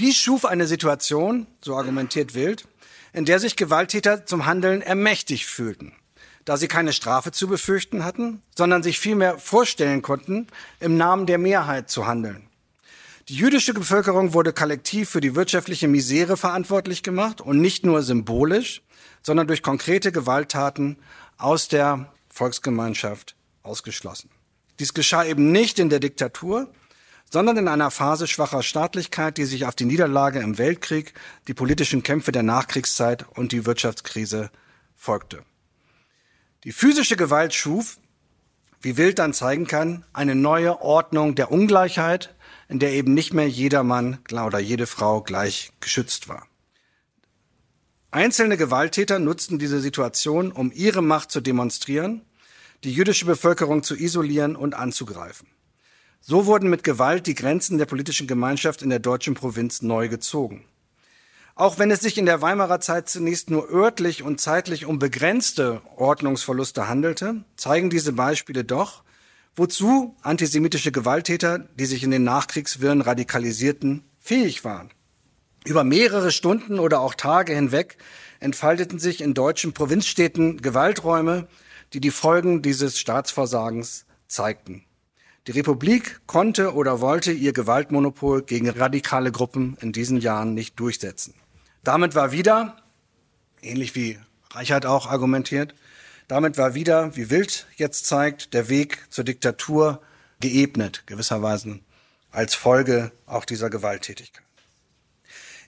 [0.01, 2.67] Dies schuf eine Situation, so argumentiert Wild,
[3.13, 5.93] in der sich Gewalttäter zum Handeln ermächtigt fühlten,
[6.43, 10.47] da sie keine Strafe zu befürchten hatten, sondern sich vielmehr vorstellen konnten,
[10.79, 12.47] im Namen der Mehrheit zu handeln.
[13.29, 18.81] Die jüdische Bevölkerung wurde kollektiv für die wirtschaftliche Misere verantwortlich gemacht und nicht nur symbolisch,
[19.21, 20.97] sondern durch konkrete Gewalttaten
[21.37, 24.31] aus der Volksgemeinschaft ausgeschlossen.
[24.79, 26.73] Dies geschah eben nicht in der Diktatur,
[27.31, 31.13] sondern in einer Phase schwacher Staatlichkeit, die sich auf die Niederlage im Weltkrieg,
[31.47, 34.51] die politischen Kämpfe der Nachkriegszeit und die Wirtschaftskrise
[34.95, 35.43] folgte.
[36.65, 37.97] Die physische Gewalt schuf,
[38.81, 42.35] wie Wild dann zeigen kann, eine neue Ordnung der Ungleichheit,
[42.67, 46.47] in der eben nicht mehr jeder Mann oder jede Frau gleich geschützt war.
[48.11, 52.25] Einzelne Gewalttäter nutzten diese Situation, um ihre Macht zu demonstrieren,
[52.83, 55.47] die jüdische Bevölkerung zu isolieren und anzugreifen.
[56.23, 60.65] So wurden mit Gewalt die Grenzen der politischen Gemeinschaft in der deutschen Provinz neu gezogen.
[61.55, 65.81] Auch wenn es sich in der Weimarer Zeit zunächst nur örtlich und zeitlich um begrenzte
[65.97, 69.03] Ordnungsverluste handelte, zeigen diese Beispiele doch,
[69.55, 74.91] wozu antisemitische Gewalttäter, die sich in den Nachkriegswirren radikalisierten, fähig waren.
[75.65, 77.97] Über mehrere Stunden oder auch Tage hinweg
[78.39, 81.47] entfalteten sich in deutschen Provinzstädten Gewalträume,
[81.93, 84.85] die die Folgen dieses Staatsversagens zeigten.
[85.47, 91.33] Die Republik konnte oder wollte ihr Gewaltmonopol gegen radikale Gruppen in diesen Jahren nicht durchsetzen.
[91.83, 92.77] Damit war wieder,
[93.63, 94.19] ähnlich wie
[94.51, 95.73] Reichert auch argumentiert,
[96.27, 100.01] damit war wieder, wie Wild jetzt zeigt, der Weg zur Diktatur
[100.39, 101.79] geebnet, gewisserweise
[102.29, 104.45] als Folge auch dieser Gewalttätigkeit.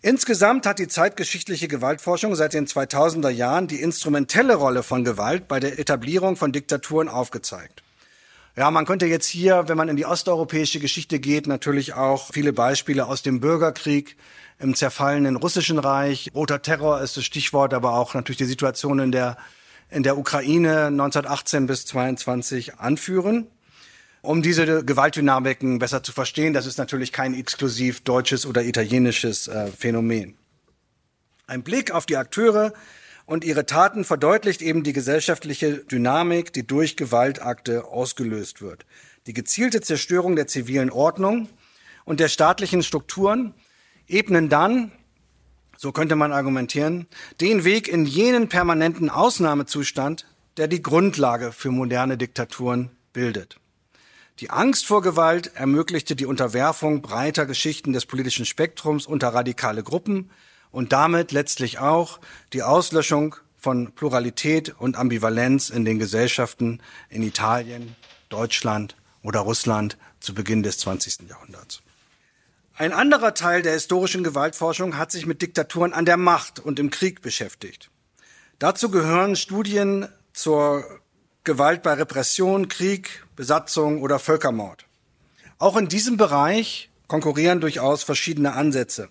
[0.03, 5.59] Insgesamt hat die zeitgeschichtliche Gewaltforschung seit den 2000er Jahren die instrumentelle Rolle von Gewalt bei
[5.59, 7.82] der Etablierung von Diktaturen aufgezeigt.
[8.55, 12.53] Ja, man könnte jetzt hier, wenn man in die osteuropäische Geschichte geht, natürlich auch viele
[12.53, 14.15] Beispiele aus dem Bürgerkrieg
[14.59, 16.29] im zerfallenen russischen Reich.
[16.35, 19.37] Roter Terror ist das Stichwort, aber auch natürlich die Situation in der,
[19.89, 23.47] in der Ukraine 1918 bis 22 anführen
[24.23, 26.53] um diese Gewaltdynamiken besser zu verstehen.
[26.53, 30.35] Das ist natürlich kein exklusiv deutsches oder italienisches äh, Phänomen.
[31.45, 32.73] Ein Blick auf die Akteure
[33.25, 38.85] und ihre Taten verdeutlicht eben die gesellschaftliche Dynamik, die durch Gewaltakte ausgelöst wird.
[39.27, 41.47] Die gezielte Zerstörung der zivilen Ordnung
[42.05, 43.53] und der staatlichen Strukturen
[44.07, 44.91] ebnen dann,
[45.77, 47.07] so könnte man argumentieren,
[47.39, 50.25] den Weg in jenen permanenten Ausnahmezustand,
[50.57, 53.57] der die Grundlage für moderne Diktaturen bildet.
[54.39, 60.31] Die Angst vor Gewalt ermöglichte die Unterwerfung breiter Geschichten des politischen Spektrums unter radikale Gruppen
[60.73, 62.19] und damit letztlich auch
[62.51, 67.95] die Auslöschung von Pluralität und Ambivalenz in den Gesellschaften in Italien,
[68.27, 71.29] Deutschland oder Russland zu Beginn des 20.
[71.29, 71.81] Jahrhunderts.
[72.75, 76.89] Ein anderer Teil der historischen Gewaltforschung hat sich mit Diktaturen an der Macht und im
[76.89, 77.91] Krieg beschäftigt.
[78.57, 80.83] Dazu gehören Studien zur
[81.43, 84.87] Gewalt bei Repression, Krieg, Besatzung oder Völkermord.
[85.59, 89.09] Auch in diesem Bereich konkurrieren durchaus verschiedene Ansätze.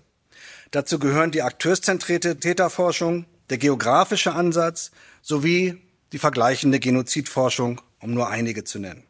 [0.72, 5.78] Dazu gehören die akteurszentrierte Täterforschung, der geografische Ansatz sowie
[6.12, 9.04] die vergleichende Genozidforschung, um nur einige zu nennen.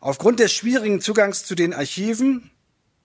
[0.00, 2.50] Aufgrund des schwierigen Zugangs zu den Archiven,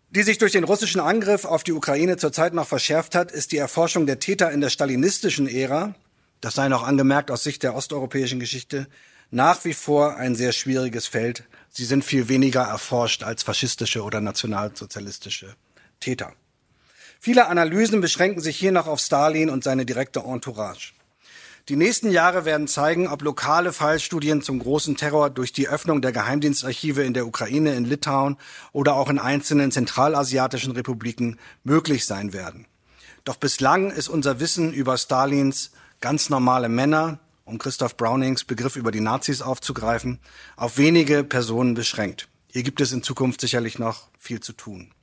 [0.10, 3.58] die sich durch den russischen Angriff auf die Ukraine zurzeit noch verschärft hat, ist die
[3.58, 5.94] Erforschung der Täter in der stalinistischen Ära,
[6.40, 8.88] das sei noch angemerkt aus Sicht der osteuropäischen Geschichte,
[9.30, 11.44] nach wie vor ein sehr schwieriges Feld.
[11.70, 15.58] Sie sind viel weniger erforscht als faschistische oder nationalsozialistische
[16.00, 16.34] Täter.
[17.20, 20.94] Viele Analysen beschränken sich hier noch auf Stalin und seine direkte Entourage.
[21.70, 26.14] Die nächsten Jahre werden zeigen, ob lokale Fallstudien zum großen Terror durch die Öffnung der
[26.14, 28.38] Geheimdienstarchive in der Ukraine, in Litauen
[28.72, 32.68] oder auch in einzelnen zentralasiatischen Republiken möglich sein werden.
[33.26, 38.92] Doch bislang ist unser Wissen über Stalins ganz normale Männer, um Christoph Brownings Begriff über
[38.92, 40.20] die Nazis aufzugreifen,
[40.56, 42.30] auf wenige Personen beschränkt.
[42.50, 44.94] Hier gibt es in Zukunft sicherlich noch viel zu tun.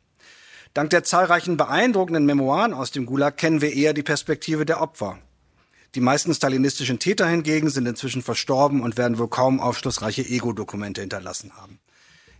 [0.75, 5.20] Dank der zahlreichen beeindruckenden Memoiren aus dem Gulag kennen wir eher die Perspektive der Opfer.
[5.95, 11.53] Die meisten stalinistischen Täter hingegen sind inzwischen verstorben und werden wohl kaum aufschlussreiche Ego-Dokumente hinterlassen
[11.57, 11.79] haben.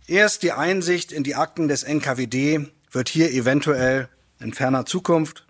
[0.05, 4.09] Erst die Einsicht in die Akten des NKWD wird hier eventuell
[4.41, 5.45] in ferner Zukunft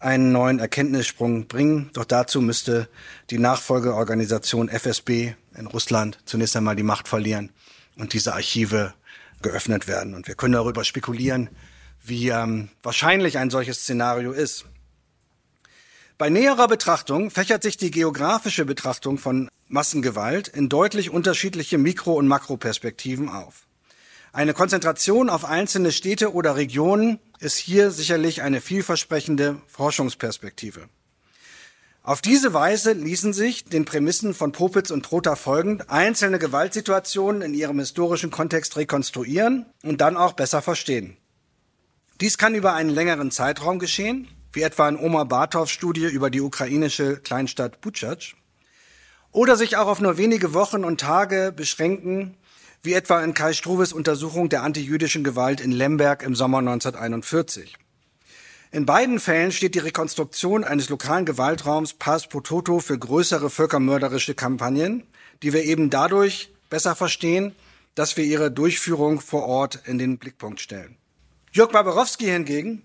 [0.00, 1.90] einen neuen Erkenntnissprung bringen.
[1.92, 2.88] Doch dazu müsste
[3.30, 7.52] die Nachfolgeorganisation FSB in Russland zunächst einmal die Macht verlieren
[7.96, 8.94] und diese Archive
[9.42, 10.14] geöffnet werden.
[10.14, 11.50] Und wir können darüber spekulieren,
[12.08, 14.64] wie ähm, wahrscheinlich ein solches Szenario ist.
[16.18, 22.28] Bei näherer Betrachtung fächert sich die geografische Betrachtung von Massengewalt in deutlich unterschiedliche Mikro- und
[22.28, 23.66] Makroperspektiven auf.
[24.32, 30.88] Eine Konzentration auf einzelne Städte oder Regionen ist hier sicherlich eine vielversprechende Forschungsperspektive.
[32.02, 37.52] Auf diese Weise ließen sich den Prämissen von Popitz und Trotha folgend einzelne Gewaltsituationen in
[37.52, 41.16] ihrem historischen Kontext rekonstruieren und dann auch besser verstehen.
[42.22, 46.40] Dies kann über einen längeren Zeitraum geschehen, wie etwa in Omar Bartows Studie über die
[46.40, 48.36] ukrainische Kleinstadt Butschatsch,
[49.32, 52.38] oder sich auch auf nur wenige Wochen und Tage beschränken,
[52.82, 57.76] wie etwa in Kai Struves Untersuchung der antijüdischen Gewalt in Lemberg im Sommer 1941.
[58.72, 64.34] In beiden Fällen steht die Rekonstruktion eines lokalen Gewaltraums pars pro toto für größere völkermörderische
[64.34, 65.02] Kampagnen,
[65.42, 67.54] die wir eben dadurch besser verstehen,
[67.94, 70.95] dass wir ihre Durchführung vor Ort in den Blickpunkt stellen.
[71.56, 72.82] Jörg Barbarowski hingegen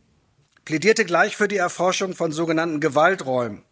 [0.63, 3.63] plädierte gleich für die Erforschung von sogenannten Gewalträumen,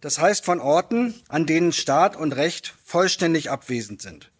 [0.00, 4.30] das heißt von Orten, an denen Staat und Recht vollständig abwesend sind.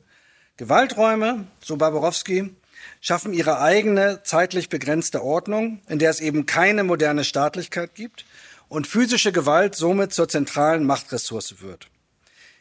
[0.57, 2.55] Gewalträume, so Barbarowski,
[3.01, 8.25] schaffen ihre eigene zeitlich begrenzte Ordnung, in der es eben keine moderne Staatlichkeit gibt
[8.69, 11.89] und physische Gewalt somit zur zentralen Machtressource wird.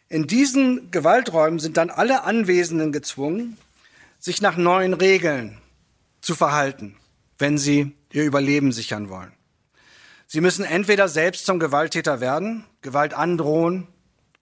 [0.10, 3.60] In diesen Gewalträumen sind dann alle Anwesenden gezwungen,
[4.18, 5.60] sich nach neuen Regeln
[6.20, 6.97] zu verhalten,
[7.44, 9.34] wenn sie ihr Überleben sichern wollen.
[10.28, 13.86] Sie müssen entweder selbst zum Gewalttäter werden, Gewalt androhen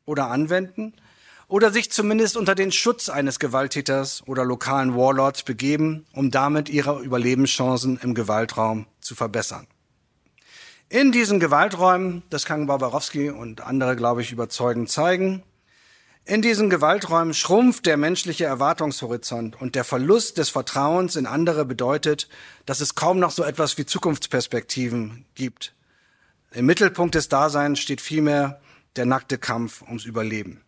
[0.05, 0.93] oder anwenden,
[1.47, 7.01] oder sich zumindest unter den Schutz eines Gewalttäters oder lokalen Warlords begeben, um damit ihre
[7.01, 9.65] Überlebenschancen im Gewaltraum zu verbessern.
[10.87, 15.41] In diesen Gewalträumen, das kann Barbarowski und andere, glaube ich, überzeugend zeigen,
[16.31, 22.29] in diesen Gewalträumen schrumpft der menschliche Erwartungshorizont und der Verlust des Vertrauens in andere bedeutet,
[22.65, 25.73] dass es kaum noch so etwas wie Zukunftsperspektiven gibt.
[26.53, 28.61] Im Mittelpunkt des Daseins steht vielmehr
[28.95, 30.61] der nackte Kampf ums Überleben.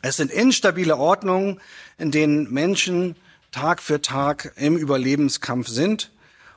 [0.00, 1.60] Es sind instabile Ordnungen,
[1.98, 3.16] in denen Menschen
[3.50, 6.12] Tag für Tag im Überlebenskampf sind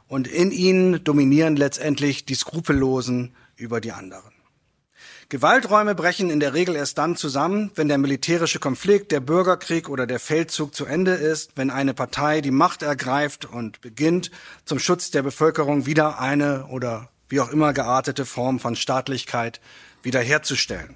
[0.08, 4.35] und in ihnen dominieren letztendlich die Skrupellosen über die anderen.
[5.30, 10.06] Gewalträume brechen in der Regel erst dann zusammen, wenn der militärische Konflikt, der Bürgerkrieg oder
[10.06, 14.30] der Feldzug zu Ende ist, wenn eine Partei die Macht ergreift und beginnt,
[14.66, 19.62] zum Schutz der Bevölkerung wieder eine oder wie auch immer geartete Form von Staatlichkeit
[20.04, 20.96] wiederherzustellen.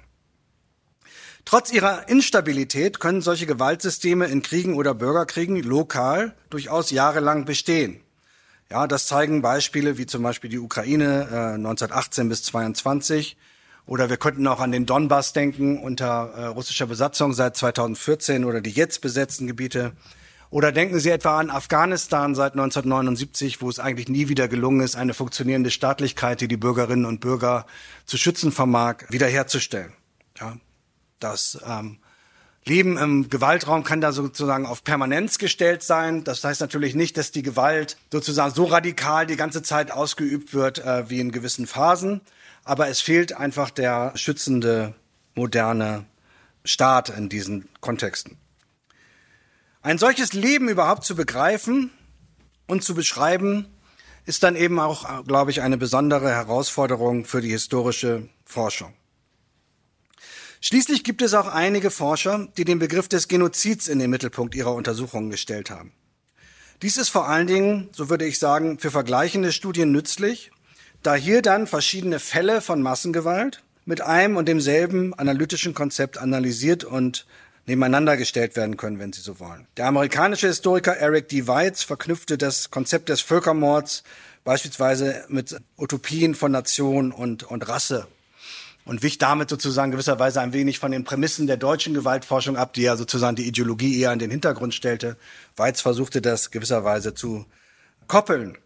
[1.44, 8.00] Trotz ihrer Instabilität können solche Gewaltsysteme in Kriegen oder Bürgerkriegen lokal durchaus jahrelang bestehen.
[8.70, 13.36] Ja, das zeigen Beispiele wie zum Beispiel die Ukraine äh, 1918 bis 22
[13.90, 18.60] oder wir könnten auch an den Donbass denken unter äh, russischer Besatzung seit 2014 oder
[18.60, 19.94] die jetzt besetzten Gebiete.
[20.48, 24.94] Oder denken Sie etwa an Afghanistan seit 1979, wo es eigentlich nie wieder gelungen ist,
[24.94, 27.66] eine funktionierende Staatlichkeit, die die Bürgerinnen und Bürger
[28.06, 29.92] zu schützen vermag, wiederherzustellen.
[30.38, 30.56] Ja,
[31.18, 31.98] das ähm,
[32.64, 36.24] Leben im Gewaltraum kann da sozusagen auf Permanenz gestellt sein.
[36.24, 40.78] Das heißt natürlich nicht, dass die Gewalt sozusagen so radikal die ganze Zeit ausgeübt wird
[40.78, 42.20] äh, wie in gewissen Phasen
[42.64, 44.94] aber es fehlt einfach der schützende,
[45.34, 46.06] moderne
[46.64, 48.36] Staat in diesen Kontexten.
[49.82, 51.90] Ein solches Leben überhaupt zu begreifen
[52.66, 53.66] und zu beschreiben,
[54.26, 58.92] ist dann eben auch, glaube ich, eine besondere Herausforderung für die historische Forschung.
[60.62, 64.74] Schließlich gibt es auch einige Forscher, die den Begriff des Genozids in den Mittelpunkt ihrer
[64.74, 65.92] Untersuchungen gestellt haben.
[66.82, 70.50] Dies ist vor allen Dingen, so würde ich sagen, für vergleichende Studien nützlich
[71.02, 77.26] da hier dann verschiedene Fälle von Massengewalt mit einem und demselben analytischen Konzept analysiert und
[77.64, 79.66] nebeneinander gestellt werden können, wenn Sie so wollen.
[79.78, 81.46] Der amerikanische Historiker Eric D.
[81.46, 84.02] Weitz verknüpfte das Konzept des Völkermords
[84.44, 88.06] beispielsweise mit Utopien von Nation und, und Rasse
[88.90, 92.82] und wich damit sozusagen gewisserweise ein wenig von den Prämissen der deutschen Gewaltforschung ab, die
[92.82, 95.16] ja sozusagen die Ideologie eher in den Hintergrund stellte.
[95.54, 97.46] Weitz versuchte das gewisserweise zu
[98.08, 98.58] koppeln.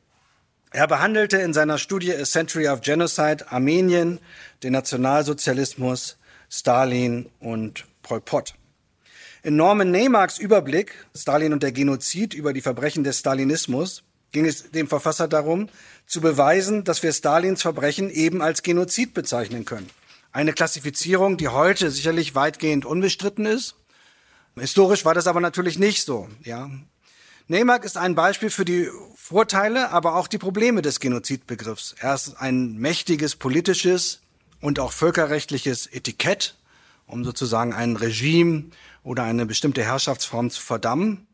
[0.70, 4.18] Er behandelte in seiner Studie A Century of Genocide Armenien,
[4.62, 6.16] den Nationalsozialismus,
[6.48, 8.54] Stalin und Pol Pot.
[9.42, 14.70] In Norman Neymarks Überblick Stalin und der Genozid über die Verbrechen des Stalinismus ging es
[14.70, 15.68] dem Verfasser darum,
[16.06, 19.90] zu beweisen, dass wir Stalins Verbrechen eben als Genozid bezeichnen können.
[20.34, 23.76] Eine Klassifizierung, die heute sicherlich weitgehend unbestritten ist.
[24.58, 26.28] Historisch war das aber natürlich nicht so.
[26.42, 26.72] Ja,
[27.46, 31.94] Neymark ist ein Beispiel für die Vorteile, aber auch die Probleme des Genozidbegriffs.
[32.00, 34.22] Er ist ein mächtiges politisches
[34.60, 36.56] und auch völkerrechtliches Etikett,
[37.06, 38.64] um sozusagen ein Regime
[39.04, 41.28] oder eine bestimmte Herrschaftsform zu verdammen.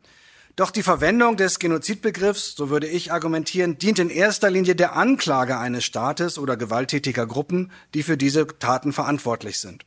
[0.57, 5.59] Doch die Verwendung des Genozidbegriffs, so würde ich argumentieren, dient in erster Linie der Anklage
[5.59, 9.85] eines Staates oder gewalttätiger Gruppen, die für diese Taten verantwortlich sind.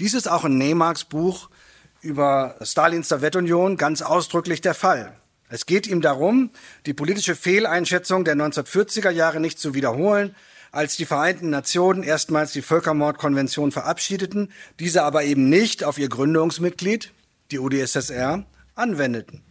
[0.00, 1.48] Dies ist auch in Neymarks Buch
[2.00, 5.16] über Stalins Sowjetunion ganz ausdrücklich der Fall.
[5.48, 6.50] Es geht ihm darum,
[6.86, 10.34] die politische Fehleinschätzung der 1940er Jahre nicht zu wiederholen,
[10.72, 17.12] als die Vereinten Nationen erstmals die Völkermordkonvention verabschiedeten, diese aber eben nicht auf ihr Gründungsmitglied,
[17.50, 18.44] die UdSSR,
[18.74, 19.42] anwendeten.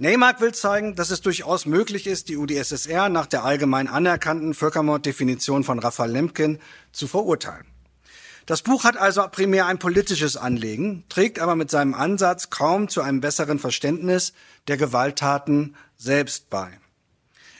[0.00, 5.64] Neymark will zeigen, dass es durchaus möglich ist, die UdSSR nach der allgemein anerkannten Völkermorddefinition
[5.64, 6.60] von Raphael Lemkin
[6.92, 7.66] zu verurteilen.
[8.46, 13.02] Das Buch hat also primär ein politisches Anliegen, trägt aber mit seinem Ansatz kaum zu
[13.02, 14.34] einem besseren Verständnis
[14.68, 16.70] der Gewalttaten selbst bei.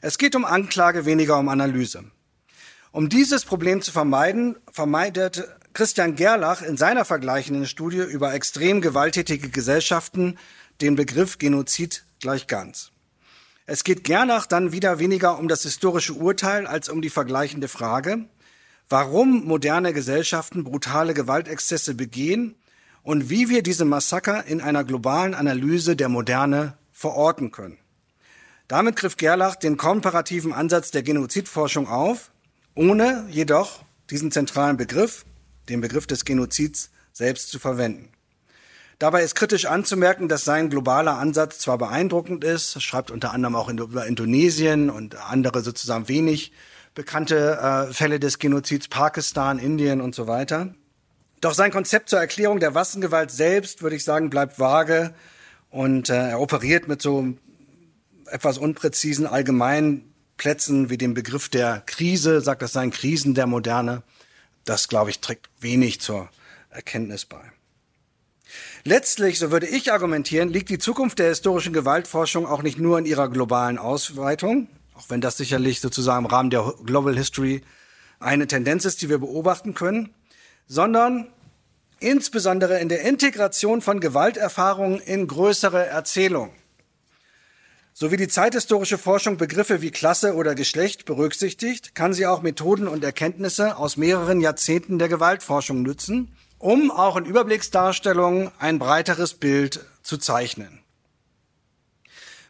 [0.00, 2.04] Es geht um Anklage, weniger um Analyse.
[2.92, 9.48] Um dieses Problem zu vermeiden, vermeidet Christian Gerlach in seiner vergleichenden Studie über extrem gewalttätige
[9.48, 10.38] Gesellschaften
[10.80, 12.92] den Begriff Genozid gleich ganz.
[13.66, 18.24] Es geht Gernach dann wieder weniger um das historische Urteil als um die vergleichende Frage,
[18.88, 22.54] warum moderne Gesellschaften brutale Gewaltexzesse begehen
[23.02, 27.78] und wie wir diese Massaker in einer globalen Analyse der Moderne verorten können.
[28.68, 32.30] Damit griff Gerlach den komparativen Ansatz der Genozidforschung auf,
[32.74, 35.24] ohne jedoch diesen zentralen Begriff,
[35.68, 38.10] den Begriff des Genozids, selbst zu verwenden.
[38.98, 43.68] Dabei ist kritisch anzumerken, dass sein globaler Ansatz zwar beeindruckend ist, schreibt unter anderem auch
[43.68, 46.52] über Indonesien und andere sozusagen wenig
[46.94, 47.58] bekannte
[47.90, 50.74] äh, Fälle des Genozids Pakistan, Indien und so weiter.
[51.40, 55.14] Doch sein Konzept zur Erklärung der Waffengewalt selbst, würde ich sagen, bleibt vage
[55.70, 57.34] und äh, er operiert mit so
[58.26, 64.02] etwas unpräzisen allgemeinen Plätzen wie dem Begriff der Krise, sagt, das seien Krisen der Moderne.
[64.64, 66.28] Das, glaube ich, trägt wenig zur
[66.70, 67.52] Erkenntnis bei.
[68.84, 73.06] Letztlich, so würde ich argumentieren, liegt die Zukunft der historischen Gewaltforschung auch nicht nur in
[73.06, 77.62] ihrer globalen Ausweitung, auch wenn das sicherlich sozusagen im Rahmen der Global History
[78.20, 80.14] eine Tendenz ist, die wir beobachten können,
[80.66, 81.28] sondern
[82.00, 86.52] insbesondere in der Integration von Gewalterfahrungen in größere Erzählungen.
[87.92, 92.86] So wie die zeithistorische Forschung Begriffe wie Klasse oder Geschlecht berücksichtigt, kann sie auch Methoden
[92.86, 99.84] und Erkenntnisse aus mehreren Jahrzehnten der Gewaltforschung nützen, um auch in Überblicksdarstellungen ein breiteres Bild
[100.02, 100.80] zu zeichnen.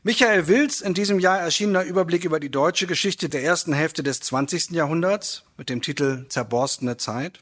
[0.02, 4.20] Michael Wills in diesem Jahr erschienener Überblick über die deutsche Geschichte der ersten Hälfte des
[4.20, 4.70] 20.
[4.70, 7.40] Jahrhunderts mit dem Titel Zerborstene Zeit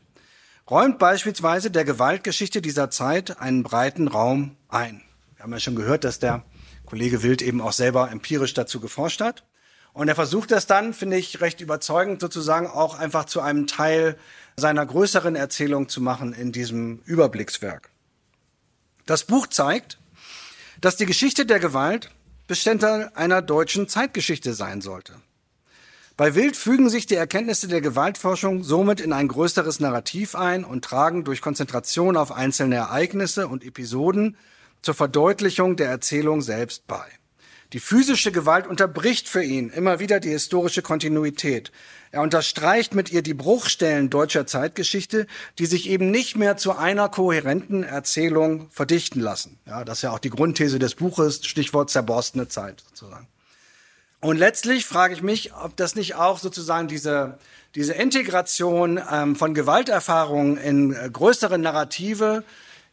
[0.69, 5.03] räumt beispielsweise der Gewaltgeschichte dieser Zeit einen breiten Raum ein.
[5.37, 6.45] Wir haben ja schon gehört, dass der
[6.87, 9.45] Kollege Wild eben auch selber empirisch dazu geforscht hat.
[9.93, 14.19] Und er versucht das dann, finde ich, recht überzeugend sozusagen auch einfach zu einem Teil
[14.59, 17.91] seiner größeren Erzählung zu machen in diesem Überblickswerk.
[19.05, 19.99] Das Buch zeigt,
[20.81, 22.11] dass die Geschichte der Gewalt
[22.47, 25.15] Bestandteil einer deutschen Zeitgeschichte sein sollte.
[26.17, 30.85] Bei Wild fügen sich die Erkenntnisse der Gewaltforschung somit in ein größeres Narrativ ein und
[30.85, 34.39] tragen durch Konzentration auf einzelne Ereignisse und Episoden
[34.81, 37.05] zur Verdeutlichung der Erzählung selbst bei.
[37.73, 41.73] Die physische Gewalt unterbricht für ihn immer wieder die historische Kontinuität.
[42.13, 45.27] Er unterstreicht mit ihr die Bruchstellen deutscher Zeitgeschichte,
[45.59, 49.59] die sich eben nicht mehr zu einer kohärenten Erzählung verdichten lassen.
[49.67, 53.27] Ja, das ist ja auch die Grundthese des Buches, Stichwort zerborstene Zeit sozusagen.
[54.21, 57.39] Und letztlich frage ich mich, ob das nicht auch sozusagen diese,
[57.75, 62.43] diese Integration ähm, von Gewalterfahrungen in äh, größere Narrative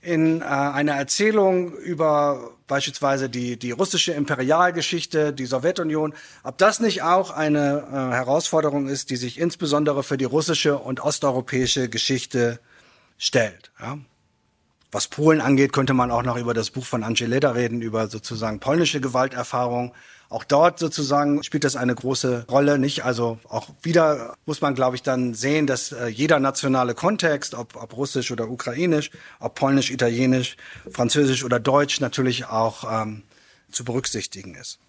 [0.04, 7.04] in äh, einer Erzählung über beispielsweise die, die russische Imperialgeschichte, die Sowjetunion, ob das nicht
[7.04, 12.60] auch eine äh, Herausforderung ist, die sich insbesondere für die russische und osteuropäische Geschichte
[13.18, 13.72] stellt.
[13.80, 13.97] Ja?
[14.91, 18.60] Was Polen angeht, könnte man auch noch über das Buch von Angeleda reden, über sozusagen
[18.60, 19.93] polnische Gewalterfahrung.
[20.34, 23.05] Auch dort sozusagen spielt das eine große Rolle, nicht?
[23.05, 27.75] Also auch wieder muss man, glaube ich, dann sehen, dass äh, jeder nationale Kontext, ob,
[27.75, 30.57] ob russisch oder ukrainisch, ob polnisch, italienisch,
[30.89, 33.21] französisch oder deutsch, natürlich auch ähm,
[33.71, 34.79] zu berücksichtigen ist.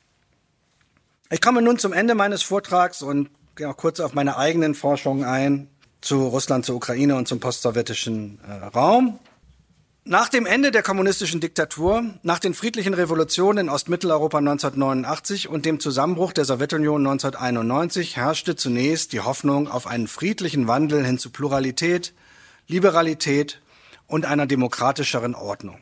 [1.29, 5.25] Ich komme nun zum Ende meines Vortrags und gehe auch kurz auf meine eigenen Forschungen
[5.25, 5.69] ein
[6.01, 9.19] zu Russland, zur Ukraine und zum postsowjetischen äh, Raum.
[10.07, 15.81] Nach dem Ende der kommunistischen Diktatur, nach den friedlichen Revolutionen in Ostmitteleuropa 1989 und dem
[15.81, 22.13] Zusammenbruch der Sowjetunion 1991 herrschte zunächst die Hoffnung auf einen friedlichen Wandel hin zu Pluralität,
[22.67, 23.63] Liberalität
[24.07, 25.79] und einer demokratischeren Ordnung.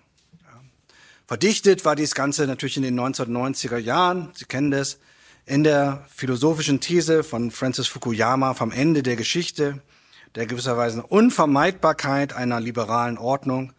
[1.26, 5.00] Verdichtet war dies Ganze natürlich in den 1990er Jahren, Sie kennen das,
[5.46, 9.82] in der philosophischen These von Francis Fukuyama vom Ende der Geschichte,
[10.36, 13.72] der gewisserweise Unvermeidbarkeit einer liberalen Ordnung,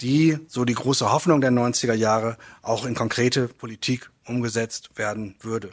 [0.00, 5.70] die, so die große Hoffnung der 90er Jahre, auch in konkrete Politik umgesetzt werden würde.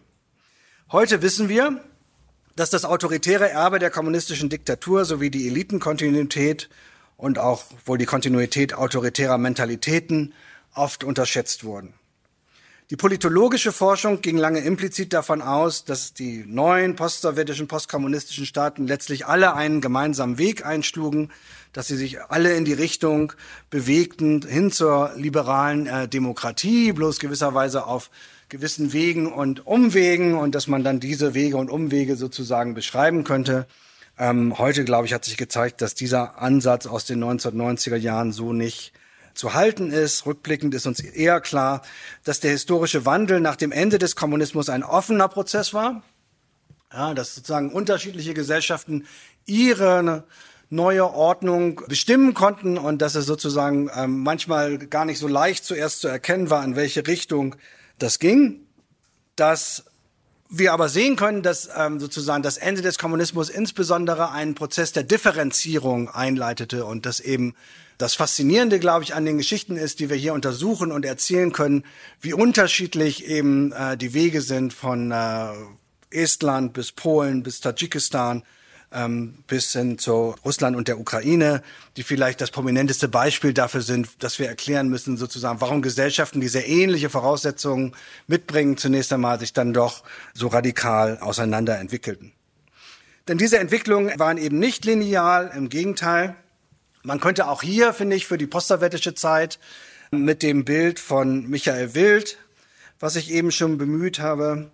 [0.92, 1.84] Heute wissen wir,
[2.56, 6.70] dass das autoritäre Erbe der kommunistischen Diktatur sowie die Elitenkontinuität
[7.16, 10.34] und auch wohl die Kontinuität autoritärer Mentalitäten
[10.74, 11.94] oft unterschätzt wurden.
[12.90, 19.26] Die politologische Forschung ging lange implizit davon aus, dass die neuen postsowjetischen, postkommunistischen Staaten letztlich
[19.26, 21.30] alle einen gemeinsamen Weg einschlugen,
[21.74, 23.34] dass sie sich alle in die Richtung
[23.70, 28.10] bewegten hin zur liberalen äh, Demokratie, bloß gewisserweise auf
[28.48, 33.68] gewissen Wegen und Umwegen und dass man dann diese Wege und Umwege sozusagen beschreiben könnte.
[34.18, 38.54] Ähm, heute, glaube ich, hat sich gezeigt, dass dieser Ansatz aus den 1990er Jahren so
[38.54, 38.94] nicht
[39.38, 40.26] zu halten ist.
[40.26, 41.82] Rückblickend ist uns eher klar,
[42.24, 46.04] dass der historische Wandel nach dem Ende des Kommunismus ein offener Prozess war.
[46.92, 49.06] Ja, dass sozusagen unterschiedliche Gesellschaften
[49.46, 50.26] ihre
[50.70, 56.02] neue Ordnung bestimmen konnten und dass es sozusagen ähm, manchmal gar nicht so leicht zuerst
[56.02, 57.56] zu erkennen war, in welche Richtung
[58.00, 58.62] das ging.
[59.36, 59.86] Dass
[60.50, 65.04] wir aber sehen können, dass ähm, sozusagen das Ende des Kommunismus insbesondere einen Prozess der
[65.04, 67.54] Differenzierung einleitete und dass eben
[67.98, 71.84] das Faszinierende, glaube ich, an den Geschichten ist, die wir hier untersuchen und erzählen können,
[72.22, 75.50] wie unterschiedlich eben äh, die Wege sind von äh,
[76.10, 78.44] Estland bis Polen bis Tadschikistan
[78.92, 81.62] ähm, bis hin zu Russland und der Ukraine,
[81.98, 86.48] die vielleicht das prominenteste Beispiel dafür sind, dass wir erklären müssen, sozusagen, warum Gesellschaften, die
[86.48, 87.94] sehr ähnliche Voraussetzungen
[88.28, 92.34] mitbringen, zunächst einmal sich dann doch so radikal auseinander entwickelten.
[93.28, 96.36] Denn diese Entwicklungen waren eben nicht lineal, im Gegenteil.
[97.08, 99.60] Man könnte auch hier, finde ich, für die postsowjetische Zeit
[100.12, 102.38] mit dem Bild von Michael Wild,
[103.00, 104.72] was ich eben schon bemüht habe,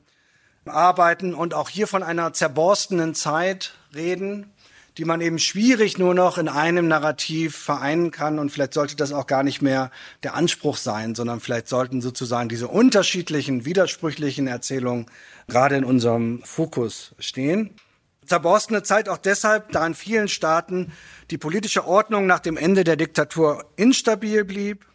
[0.65, 4.51] arbeiten und auch hier von einer zerborstenen Zeit reden,
[4.97, 8.39] die man eben schwierig nur noch in einem Narrativ vereinen kann.
[8.39, 9.91] Und vielleicht sollte das auch gar nicht mehr
[10.23, 15.05] der Anspruch sein, sondern vielleicht sollten sozusagen diese unterschiedlichen, widersprüchlichen Erzählungen
[15.47, 17.75] gerade in unserem Fokus stehen.
[18.33, 20.91] Zerborstene Zeit auch deshalb, da in vielen Staaten
[21.29, 24.87] die politische Ordnung nach dem Ende der Diktatur instabil blieb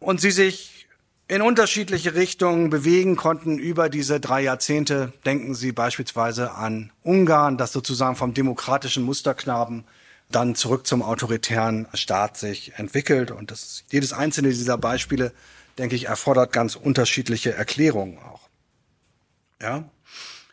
[0.00, 0.88] und sie sich
[1.28, 5.12] in unterschiedliche Richtungen bewegen konnten über diese drei Jahrzehnte.
[5.24, 9.84] Denken Sie beispielsweise an Ungarn, das sozusagen vom demokratischen Musterknaben
[10.28, 13.30] dann zurück zum autoritären Staat sich entwickelt.
[13.30, 15.30] Und das, jedes einzelne dieser Beispiele,
[15.78, 18.48] denke ich, erfordert ganz unterschiedliche Erklärungen auch.
[19.62, 19.88] Ja.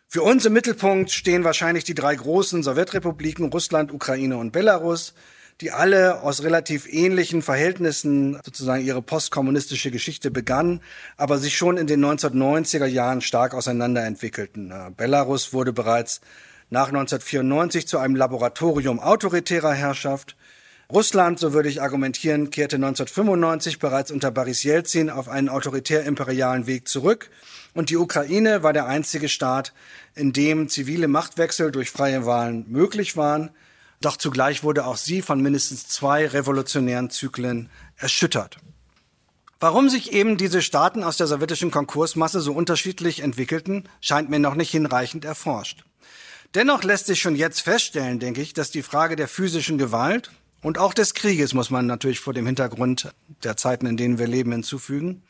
[0.07, 5.13] Für uns im Mittelpunkt stehen wahrscheinlich die drei großen Sowjetrepubliken Russland, Ukraine und Belarus,
[5.61, 10.81] die alle aus relativ ähnlichen Verhältnissen sozusagen ihre postkommunistische Geschichte begannen,
[11.17, 14.71] aber sich schon in den 1990er Jahren stark auseinanderentwickelten.
[14.71, 16.21] Äh, Belarus wurde bereits
[16.69, 20.35] nach 1994 zu einem Laboratorium autoritärer Herrschaft.
[20.91, 26.87] Russland, so würde ich argumentieren, kehrte 1995 bereits unter Boris Jelzin auf einen autoritär-imperialen Weg
[26.87, 27.31] zurück.
[27.73, 29.73] Und die Ukraine war der einzige Staat,
[30.13, 33.49] in dem zivile Machtwechsel durch freie Wahlen möglich waren.
[33.99, 38.57] Doch zugleich wurde auch sie von mindestens zwei revolutionären Zyklen erschüttert.
[39.59, 44.53] Warum sich eben diese Staaten aus der sowjetischen Konkursmasse so unterschiedlich entwickelten, scheint mir noch
[44.53, 45.83] nicht hinreichend erforscht.
[46.53, 50.29] Dennoch lässt sich schon jetzt feststellen, denke ich, dass die Frage der physischen Gewalt
[50.65, 53.13] und auch des Krieges, muss man natürlich vor dem Hintergrund
[53.43, 55.21] der Zeiten, in denen wir leben, hinzufügen,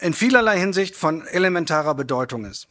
[0.00, 2.66] in vielerlei Hinsicht von elementarer Bedeutung ist.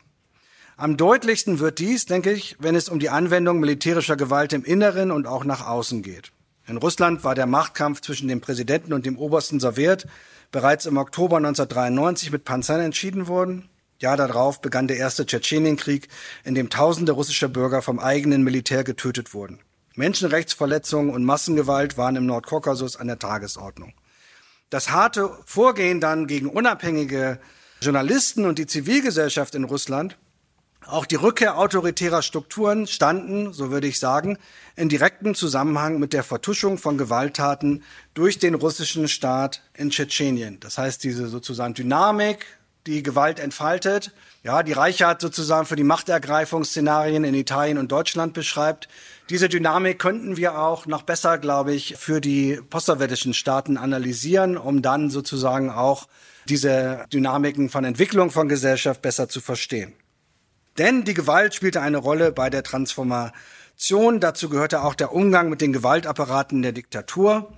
[0.78, 5.12] Am deutlichsten wird dies, denke ich, wenn es um die Anwendung militärischer Gewalt im Inneren
[5.12, 6.32] und auch nach außen geht.
[6.66, 10.08] In Russland war der Machtkampf zwischen dem Präsidenten und dem obersten Sowjet
[10.52, 13.70] bereits im Oktober 1993 mit Panzern entschieden worden.
[14.00, 16.08] Jahr darauf begann der erste Tschetschenienkrieg,
[16.46, 19.60] in dem tausende russischer Bürger vom eigenen Militär getötet wurden.
[19.96, 23.94] Menschenrechtsverletzungen und Massengewalt waren im Nordkaukasus an der Tagesordnung.
[24.70, 27.40] Das harte Vorgehen dann gegen unabhängige
[27.82, 30.18] Journalisten und die Zivilgesellschaft in Russland
[30.88, 34.38] auch die Rückkehr autoritärer Strukturen standen, so würde ich sagen,
[34.76, 37.84] in direktem Zusammenhang mit der Vertuschung von Gewalttaten
[38.14, 40.60] durch den russischen Staat in Tschetschenien.
[40.60, 42.46] Das heißt, diese sozusagen Dynamik,
[42.86, 44.12] die Gewalt entfaltet,
[44.44, 48.88] ja, die Reichert sozusagen für die Machtergreifungsszenarien in Italien und Deutschland beschreibt.
[49.30, 54.84] Diese Dynamik könnten wir auch noch besser, glaube ich, für die postsowjetischen Staaten analysieren, um
[54.84, 56.08] dann sozusagen auch
[56.48, 59.94] diese Dynamiken von Entwicklung von Gesellschaft besser zu verstehen.
[60.78, 64.20] Denn die Gewalt spielte eine Rolle bei der Transformation.
[64.20, 67.52] Dazu gehörte auch der Umgang mit den Gewaltapparaten der Diktatur.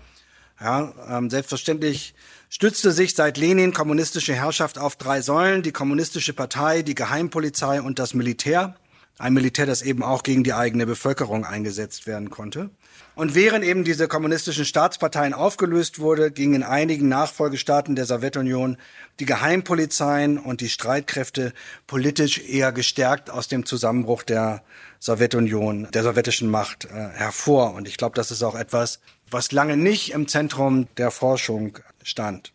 [0.61, 2.15] Ja, ähm, selbstverständlich
[2.49, 7.99] stützte sich seit Lenin kommunistische Herrschaft auf drei Säulen, die kommunistische Partei, die Geheimpolizei und
[7.99, 8.75] das Militär.
[9.19, 12.69] Ein Militär, das eben auch gegen die eigene Bevölkerung eingesetzt werden konnte.
[13.15, 18.77] Und während eben diese kommunistischen Staatsparteien aufgelöst wurde, gingen in einigen Nachfolgestaaten der Sowjetunion
[19.19, 21.53] die Geheimpolizeien und die Streitkräfte
[21.87, 24.61] politisch eher gestärkt aus dem Zusammenbruch der
[24.99, 27.73] Sowjetunion, der sowjetischen Macht äh, hervor.
[27.73, 28.99] Und ich glaube, das ist auch etwas,
[29.31, 32.53] was lange nicht im Zentrum der Forschung stand.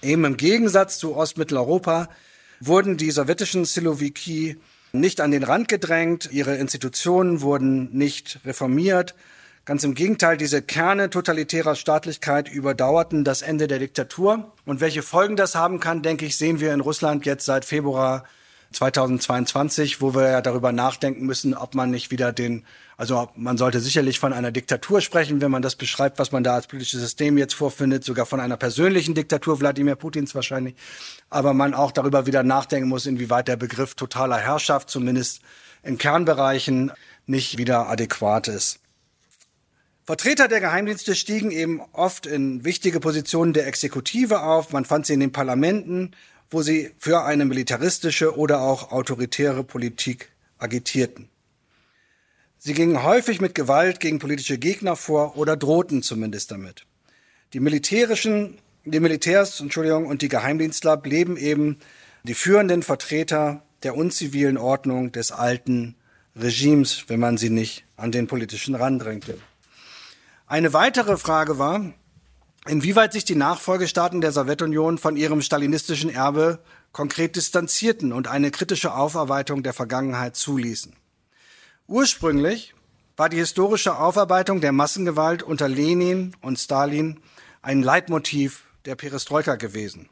[0.00, 2.08] Eben im Gegensatz zu Ostmitteleuropa
[2.60, 4.58] wurden die sowjetischen Silowiki
[4.92, 9.14] nicht an den Rand gedrängt, ihre Institutionen wurden nicht reformiert.
[9.64, 14.52] Ganz im Gegenteil, diese Kerne totalitärer Staatlichkeit überdauerten das Ende der Diktatur.
[14.64, 18.24] Und welche Folgen das haben kann, denke ich, sehen wir in Russland jetzt seit Februar
[18.72, 22.64] 2022, wo wir ja darüber nachdenken müssen, ob man nicht wieder den,
[22.96, 26.54] also man sollte sicherlich von einer Diktatur sprechen, wenn man das beschreibt, was man da
[26.54, 30.74] als politisches System jetzt vorfindet, sogar von einer persönlichen Diktatur Wladimir Putins wahrscheinlich,
[31.30, 35.40] aber man auch darüber wieder nachdenken muss, inwieweit der Begriff totaler Herrschaft zumindest
[35.82, 36.92] in Kernbereichen
[37.26, 38.82] nicht wieder adäquat ist.
[40.04, 44.72] Vertreter der Geheimdienste stiegen eben oft in wichtige Positionen der Exekutive auf.
[44.72, 46.16] Man fand sie in den Parlamenten,
[46.52, 51.28] wo sie für eine militaristische oder auch autoritäre Politik agitierten.
[52.58, 56.86] Sie gingen häufig mit Gewalt gegen politische Gegner vor oder drohten zumindest damit.
[57.54, 61.78] Die militärischen, die Militärs, Entschuldigung, und die Geheimdienstler blieben eben
[62.22, 65.96] die führenden Vertreter der unzivilen Ordnung des alten
[66.36, 69.38] Regimes, wenn man sie nicht an den politischen Rand drängte.
[70.46, 71.92] Eine weitere Frage war,
[72.66, 76.60] inwieweit sich die Nachfolgestaaten der Sowjetunion von ihrem stalinistischen Erbe
[76.92, 80.94] konkret distanzierten und eine kritische Aufarbeitung der Vergangenheit zuließen.
[81.88, 82.74] Ursprünglich
[83.16, 87.20] war die historische Aufarbeitung der Massengewalt unter Lenin und Stalin
[87.60, 90.08] ein Leitmotiv der Perestroika gewesen.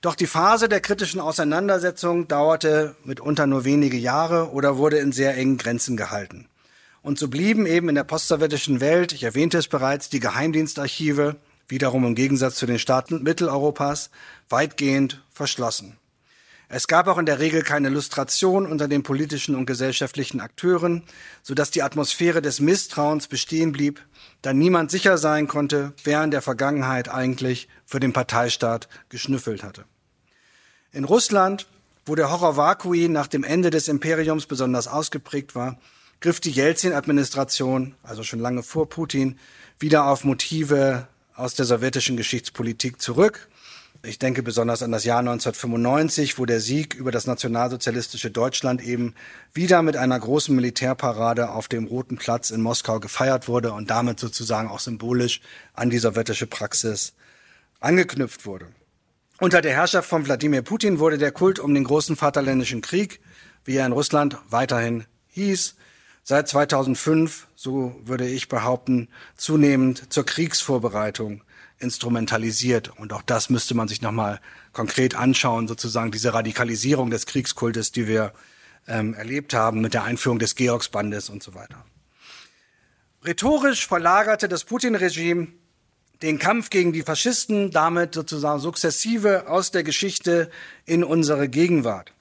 [0.00, 5.36] Doch die Phase der kritischen Auseinandersetzung dauerte mitunter nur wenige Jahre oder wurde in sehr
[5.36, 6.48] engen Grenzen gehalten.
[7.00, 11.36] Und so blieben eben in der postsowjetischen Welt, ich erwähnte es bereits, die Geheimdienstarchive
[11.68, 14.10] wiederum im Gegensatz zu den Staaten Mitteleuropas,
[14.48, 15.98] weitgehend verschlossen.
[16.68, 21.02] Es gab auch in der Regel keine Lustration unter den politischen und gesellschaftlichen Akteuren,
[21.42, 24.00] so dass die Atmosphäre des Misstrauens bestehen blieb,
[24.42, 29.84] da niemand sicher sein konnte, wer in der Vergangenheit eigentlich für den Parteistaat geschnüffelt hatte.
[30.90, 31.68] In Russland,
[32.06, 35.78] wo der Horror vacui nach dem Ende des Imperiums besonders ausgeprägt war,
[36.20, 39.38] griff die Jelzin-Administration, also schon lange vor Putin,
[39.78, 43.48] wieder auf Motive aus der sowjetischen Geschichtspolitik zurück.
[44.02, 49.14] Ich denke besonders an das Jahr 1995, wo der Sieg über das nationalsozialistische Deutschland eben
[49.54, 54.20] wieder mit einer großen Militärparade auf dem Roten Platz in Moskau gefeiert wurde und damit
[54.20, 55.40] sozusagen auch symbolisch
[55.72, 57.14] an die sowjetische Praxis
[57.80, 58.66] angeknüpft wurde.
[59.40, 63.20] Unter der Herrschaft von Wladimir Putin wurde der Kult um den großen Vaterländischen Krieg,
[63.64, 65.76] wie er in Russland weiterhin hieß,
[66.24, 71.42] seit 2005, so würde ich behaupten, zunehmend zur Kriegsvorbereitung
[71.78, 72.98] instrumentalisiert.
[72.98, 74.40] Und auch das müsste man sich nochmal
[74.72, 78.32] konkret anschauen, sozusagen diese Radikalisierung des Kriegskultes, die wir
[78.88, 81.84] ähm, erlebt haben mit der Einführung des Georgsbandes und so weiter.
[83.24, 85.48] Rhetorisch verlagerte das Putin-Regime
[86.22, 90.50] den Kampf gegen die Faschisten damit sozusagen sukzessive aus der Geschichte
[90.86, 92.12] in unsere Gegenwart.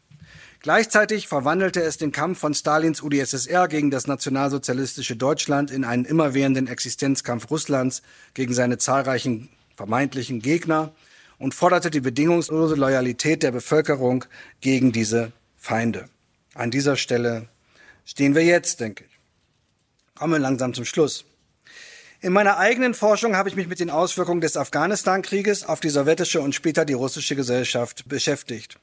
[0.64, 6.68] Gleichzeitig verwandelte es den Kampf von Stalins UdSSR gegen das nationalsozialistische Deutschland in einen immerwährenden
[6.68, 8.01] Existenzkampf Russlands
[8.34, 10.93] gegen seine zahlreichen vermeintlichen Gegner
[11.38, 14.24] und forderte die bedingungslose Loyalität der Bevölkerung
[14.61, 16.07] gegen diese Feinde.
[16.53, 17.49] An dieser Stelle
[18.05, 19.20] stehen wir jetzt, denke ich.
[20.16, 21.26] Kommen wir langsam zum Schluss.
[22.22, 26.39] In meiner eigenen Forschung habe ich mich mit den Auswirkungen des Afghanistan-Krieges auf die sowjetische
[26.39, 28.80] und später die russische Gesellschaft beschäftigt.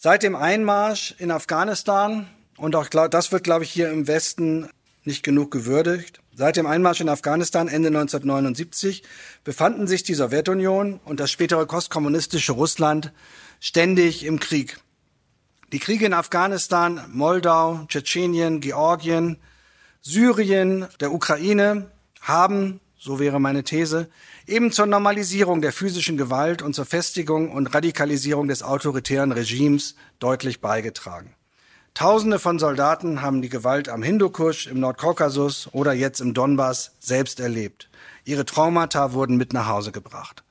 [0.00, 4.68] Seit dem Einmarsch in Afghanistan, und auch das wird, glaube ich, hier im Westen
[5.02, 9.02] nicht genug gewürdigt, seit dem Einmarsch in Afghanistan Ende 1979
[9.42, 13.12] befanden sich die Sowjetunion und das spätere postkommunistische Russland
[13.58, 14.78] ständig im Krieg.
[15.72, 19.36] Die Kriege in Afghanistan, Moldau, Tschetschenien, Georgien,
[20.00, 21.90] Syrien, der Ukraine
[22.20, 24.08] haben, so wäre meine These,
[24.48, 30.60] eben zur Normalisierung der physischen Gewalt und zur Festigung und Radikalisierung des autoritären Regimes deutlich
[30.60, 31.34] beigetragen.
[31.94, 37.40] Tausende von Soldaten haben die Gewalt am Hindukusch, im Nordkaukasus oder jetzt im Donbass selbst
[37.40, 37.90] erlebt.
[38.24, 40.44] Ihre Traumata wurden mit nach Hause gebracht.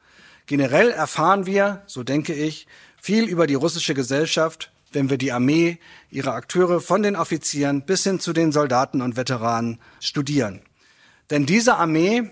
[0.46, 2.68] Generell erfahren wir, so denke ich,
[3.02, 5.80] viel über die russische Gesellschaft, wenn wir die Armee,
[6.10, 10.62] ihre Akteure von den Offizieren bis hin zu den Soldaten und Veteranen studieren.
[11.30, 12.30] Denn diese Armee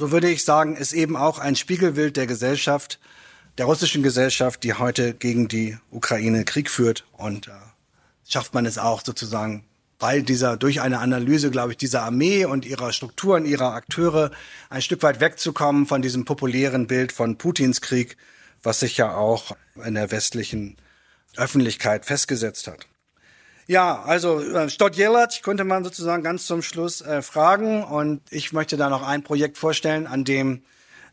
[0.00, 2.98] so würde ich sagen, ist eben auch ein Spiegelbild der Gesellschaft,
[3.58, 7.04] der russischen Gesellschaft, die heute gegen die Ukraine Krieg führt.
[7.18, 7.50] Und äh,
[8.26, 9.62] schafft man es auch sozusagen
[9.98, 14.30] bei dieser, durch eine Analyse, glaube ich, dieser Armee und ihrer Strukturen, ihrer Akteure
[14.70, 18.16] ein Stück weit wegzukommen von diesem populären Bild von Putins Krieg,
[18.62, 20.78] was sich ja auch in der westlichen
[21.36, 22.86] Öffentlichkeit festgesetzt hat.
[23.70, 28.52] Ja, also äh, Stott Jelac könnte man sozusagen ganz zum Schluss äh, fragen und ich
[28.52, 30.62] möchte da noch ein Projekt vorstellen, an dem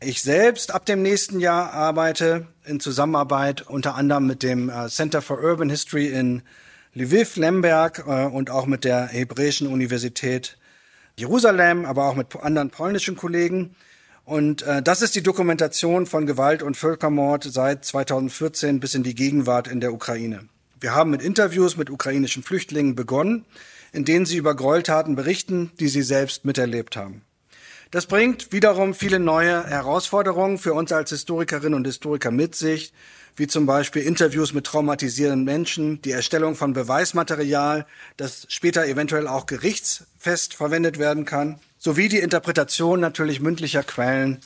[0.00, 5.22] ich selbst ab dem nächsten Jahr arbeite in Zusammenarbeit unter anderem mit dem äh, Center
[5.22, 6.42] for Urban History in
[6.94, 10.58] Lviv, Lemberg äh, und auch mit der Hebräischen Universität
[11.16, 13.76] Jerusalem, aber auch mit anderen polnischen Kollegen.
[14.24, 19.14] Und äh, das ist die Dokumentation von Gewalt und Völkermord seit 2014 bis in die
[19.14, 20.48] Gegenwart in der Ukraine.
[20.80, 23.44] Wir haben mit Interviews mit ukrainischen Flüchtlingen begonnen,
[23.92, 27.22] in denen sie über Gräueltaten berichten, die sie selbst miterlebt haben.
[27.90, 32.92] Das bringt wiederum viele neue Herausforderungen für uns als Historikerinnen und Historiker mit sich,
[33.34, 39.46] wie zum Beispiel Interviews mit traumatisierenden Menschen, die Erstellung von Beweismaterial, das später eventuell auch
[39.46, 44.40] gerichtsfest verwendet werden kann, sowie die Interpretation natürlich mündlicher Quellen,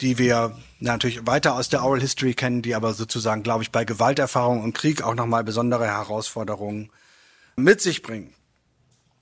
[0.00, 3.84] die wir natürlich weiter aus der Oral History kennen, die aber sozusagen, glaube ich, bei
[3.84, 6.90] Gewalterfahrung und Krieg auch nochmal besondere Herausforderungen
[7.56, 8.34] mit sich bringen.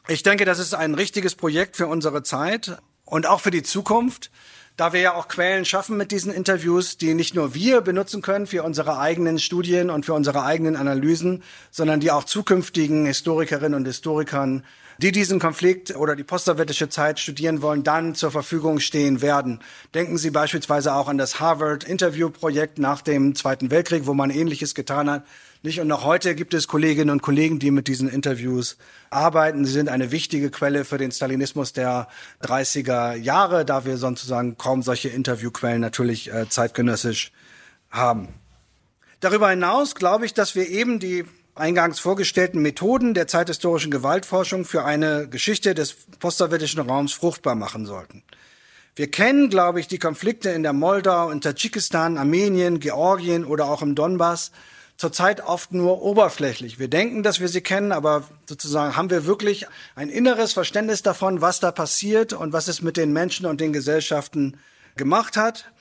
[0.08, 4.30] Ich denke, das ist ein richtiges Projekt für unsere Zeit und auch für die Zukunft
[4.76, 8.46] da wir ja auch Quellen schaffen mit diesen Interviews, die nicht nur wir benutzen können
[8.46, 13.84] für unsere eigenen Studien und für unsere eigenen Analysen, sondern die auch zukünftigen Historikerinnen und
[13.84, 14.64] Historikern,
[14.98, 19.60] die diesen Konflikt oder die postsowjetische Zeit studieren wollen, dann zur Verfügung stehen werden.
[19.94, 24.30] Denken Sie beispielsweise auch an das Harvard Interview Projekt nach dem Zweiten Weltkrieg, wo man
[24.30, 25.24] Ähnliches getan hat.
[25.64, 25.80] Nicht?
[25.80, 28.76] Und noch heute gibt es Kolleginnen und Kollegen, die mit diesen Interviews
[29.10, 29.64] arbeiten.
[29.64, 32.08] Sie sind eine wichtige Quelle für den Stalinismus der
[32.42, 37.30] 30er Jahre, da wir sozusagen kaum solche Interviewquellen natürlich äh, zeitgenössisch
[37.90, 38.28] haben.
[39.20, 41.24] Darüber hinaus glaube ich, dass wir eben die
[41.54, 48.22] eingangs vorgestellten Methoden der zeithistorischen Gewaltforschung für eine Geschichte des postsowjetischen Raums fruchtbar machen sollten.
[48.94, 53.82] Wir kennen, glaube ich, die Konflikte in der Moldau, in Tadschikistan, Armenien, Georgien oder auch
[53.82, 54.52] im Donbass
[54.98, 56.78] zurzeit oft nur oberflächlich.
[56.78, 61.40] Wir denken, dass wir sie kennen, aber sozusagen haben wir wirklich ein inneres Verständnis davon,
[61.40, 64.58] was da passiert und was es mit den Menschen und den Gesellschaften
[64.96, 65.72] gemacht hat.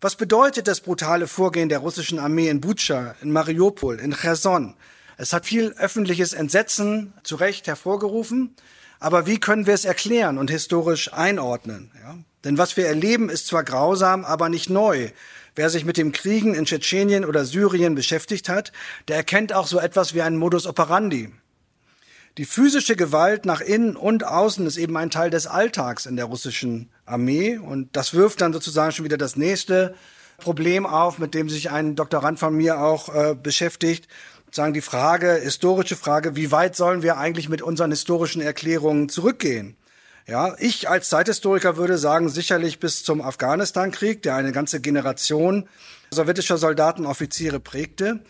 [0.00, 4.74] Was bedeutet das brutale Vorgehen der russischen Armee in Butscha, in Mariupol, in Cherson?
[5.16, 8.54] Es hat viel öffentliches Entsetzen zu Recht hervorgerufen.
[8.98, 11.90] Aber wie können wir es erklären und historisch einordnen?
[12.02, 12.18] Ja?
[12.44, 15.10] Denn was wir erleben, ist zwar grausam, aber nicht neu.
[15.54, 18.72] Wer sich mit dem Kriegen in Tschetschenien oder Syrien beschäftigt hat,
[19.08, 21.32] der erkennt auch so etwas wie einen Modus operandi.
[22.38, 26.26] Die physische Gewalt nach innen und außen ist eben ein Teil des Alltags in der
[26.26, 29.94] russischen Armee und das wirft dann sozusagen schon wieder das nächste
[30.36, 34.08] Problem auf, mit dem sich ein Doktorand von mir auch äh, beschäftigt.
[34.56, 39.76] Sagen die Frage, historische Frage, wie weit sollen wir eigentlich mit unseren historischen Erklärungen zurückgehen?
[40.26, 45.68] Ja, ich als Zeithistoriker würde sagen, sicherlich bis zum Afghanistan-Krieg, der eine ganze Generation
[46.10, 48.20] sowjetischer Soldaten, Offiziere prägte.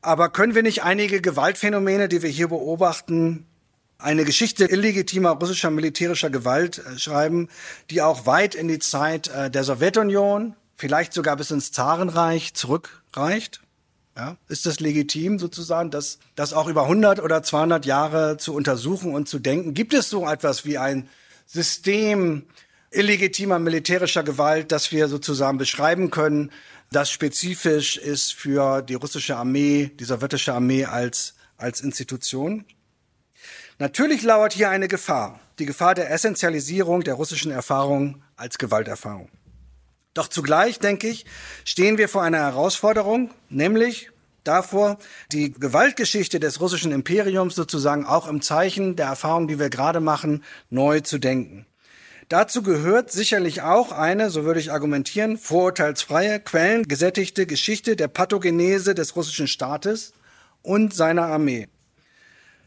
[0.00, 3.44] Aber können wir nicht einige Gewaltphänomene, die wir hier beobachten,
[3.98, 7.48] eine Geschichte illegitimer russischer militärischer Gewalt äh, schreiben,
[7.90, 13.63] die auch weit in die Zeit äh, der Sowjetunion, vielleicht sogar bis ins Zarenreich zurückreicht?
[14.16, 19.12] Ja, ist das legitim sozusagen, das, das auch über 100 oder 200 Jahre zu untersuchen
[19.12, 19.74] und zu denken?
[19.74, 21.08] Gibt es so etwas wie ein
[21.46, 22.44] System
[22.92, 26.52] illegitimer militärischer Gewalt, das wir sozusagen beschreiben können,
[26.92, 32.64] das spezifisch ist für die russische Armee, die sowjetische Armee als, als Institution.
[33.80, 39.28] Natürlich lauert hier eine Gefahr, die Gefahr der Essentialisierung der russischen Erfahrung als Gewalterfahrung.
[40.14, 41.26] Doch zugleich, denke ich,
[41.64, 44.10] stehen wir vor einer Herausforderung, nämlich
[44.44, 44.98] davor,
[45.32, 50.44] die Gewaltgeschichte des russischen Imperiums sozusagen auch im Zeichen der Erfahrung, die wir gerade machen,
[50.70, 51.66] neu zu denken.
[52.28, 59.14] Dazu gehört sicherlich auch eine, so würde ich argumentieren, vorurteilsfreie, quellengesättigte Geschichte der Pathogenese des
[59.14, 60.14] russischen Staates
[60.62, 61.68] und seiner Armee.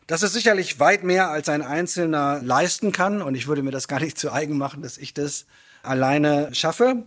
[0.05, 3.87] Das ist sicherlich weit mehr, als ein Einzelner leisten kann, und ich würde mir das
[3.87, 5.45] gar nicht zu eigen machen, dass ich das
[5.81, 7.03] alleine schaffe.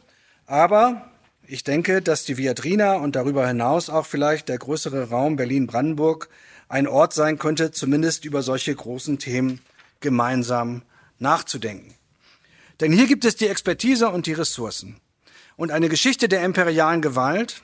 [0.51, 1.09] Aber
[1.46, 6.28] ich denke, dass die Viadrina und darüber hinaus auch vielleicht der größere Raum Berlin-Brandenburg
[6.68, 9.61] ein Ort sein könnte, zumindest über solche großen Themen
[10.01, 10.82] gemeinsam
[11.20, 11.94] nachzudenken.
[12.80, 14.96] Denn hier gibt es die Expertise und die Ressourcen.
[15.55, 17.62] Und eine Geschichte der imperialen Gewalt,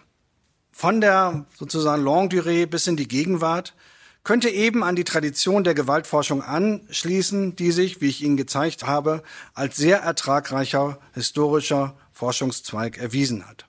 [0.70, 3.74] von der sozusagen Longue Durée bis in die Gegenwart,
[4.22, 9.24] könnte eben an die Tradition der Gewaltforschung anschließen, die sich, wie ich Ihnen gezeigt habe,
[9.54, 13.66] als sehr ertragreicher historischer Forschungszweig erwiesen hat.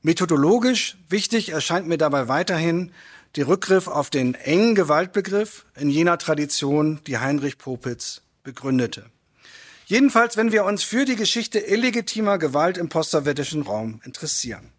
[0.00, 2.92] Methodologisch wichtig erscheint mir dabei weiterhin
[3.34, 9.06] der Rückgriff auf den engen Gewaltbegriff in jener Tradition, die Heinrich Popitz begründete.
[9.86, 14.70] Jedenfalls, wenn wir uns für die Geschichte illegitimer Gewalt im postsowjetischen Raum interessieren.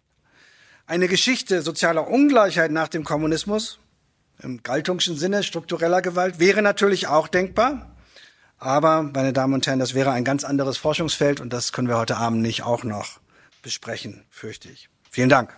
[0.86, 3.78] Eine Geschichte sozialer Ungleichheit nach dem Kommunismus,
[4.42, 7.94] im Galtungschen Sinne struktureller Gewalt, wäre natürlich auch denkbar.
[8.58, 11.98] Aber, meine Damen und Herren, das wäre ein ganz anderes Forschungsfeld und das können wir
[11.98, 13.18] heute Abend nicht auch noch
[13.62, 14.88] besprechen, fürchte ich.
[15.10, 15.54] Vielen Dank.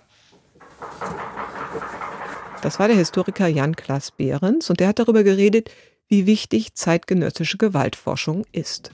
[2.63, 5.71] Das war der Historiker Jan Klaas Behrens und der hat darüber geredet,
[6.09, 8.91] wie wichtig zeitgenössische Gewaltforschung ist.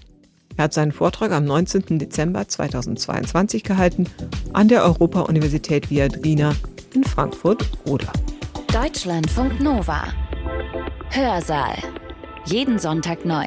[0.56, 1.98] Er hat seinen Vortrag am 19.
[1.98, 4.08] Dezember 2022 gehalten
[4.52, 6.54] an der Europa-Universität Viadrina
[6.92, 8.12] in Frankfurt-Oder.
[8.72, 10.04] Deutschlandfunk Nova.
[11.10, 11.76] Hörsaal.
[12.46, 13.46] Jeden Sonntag neu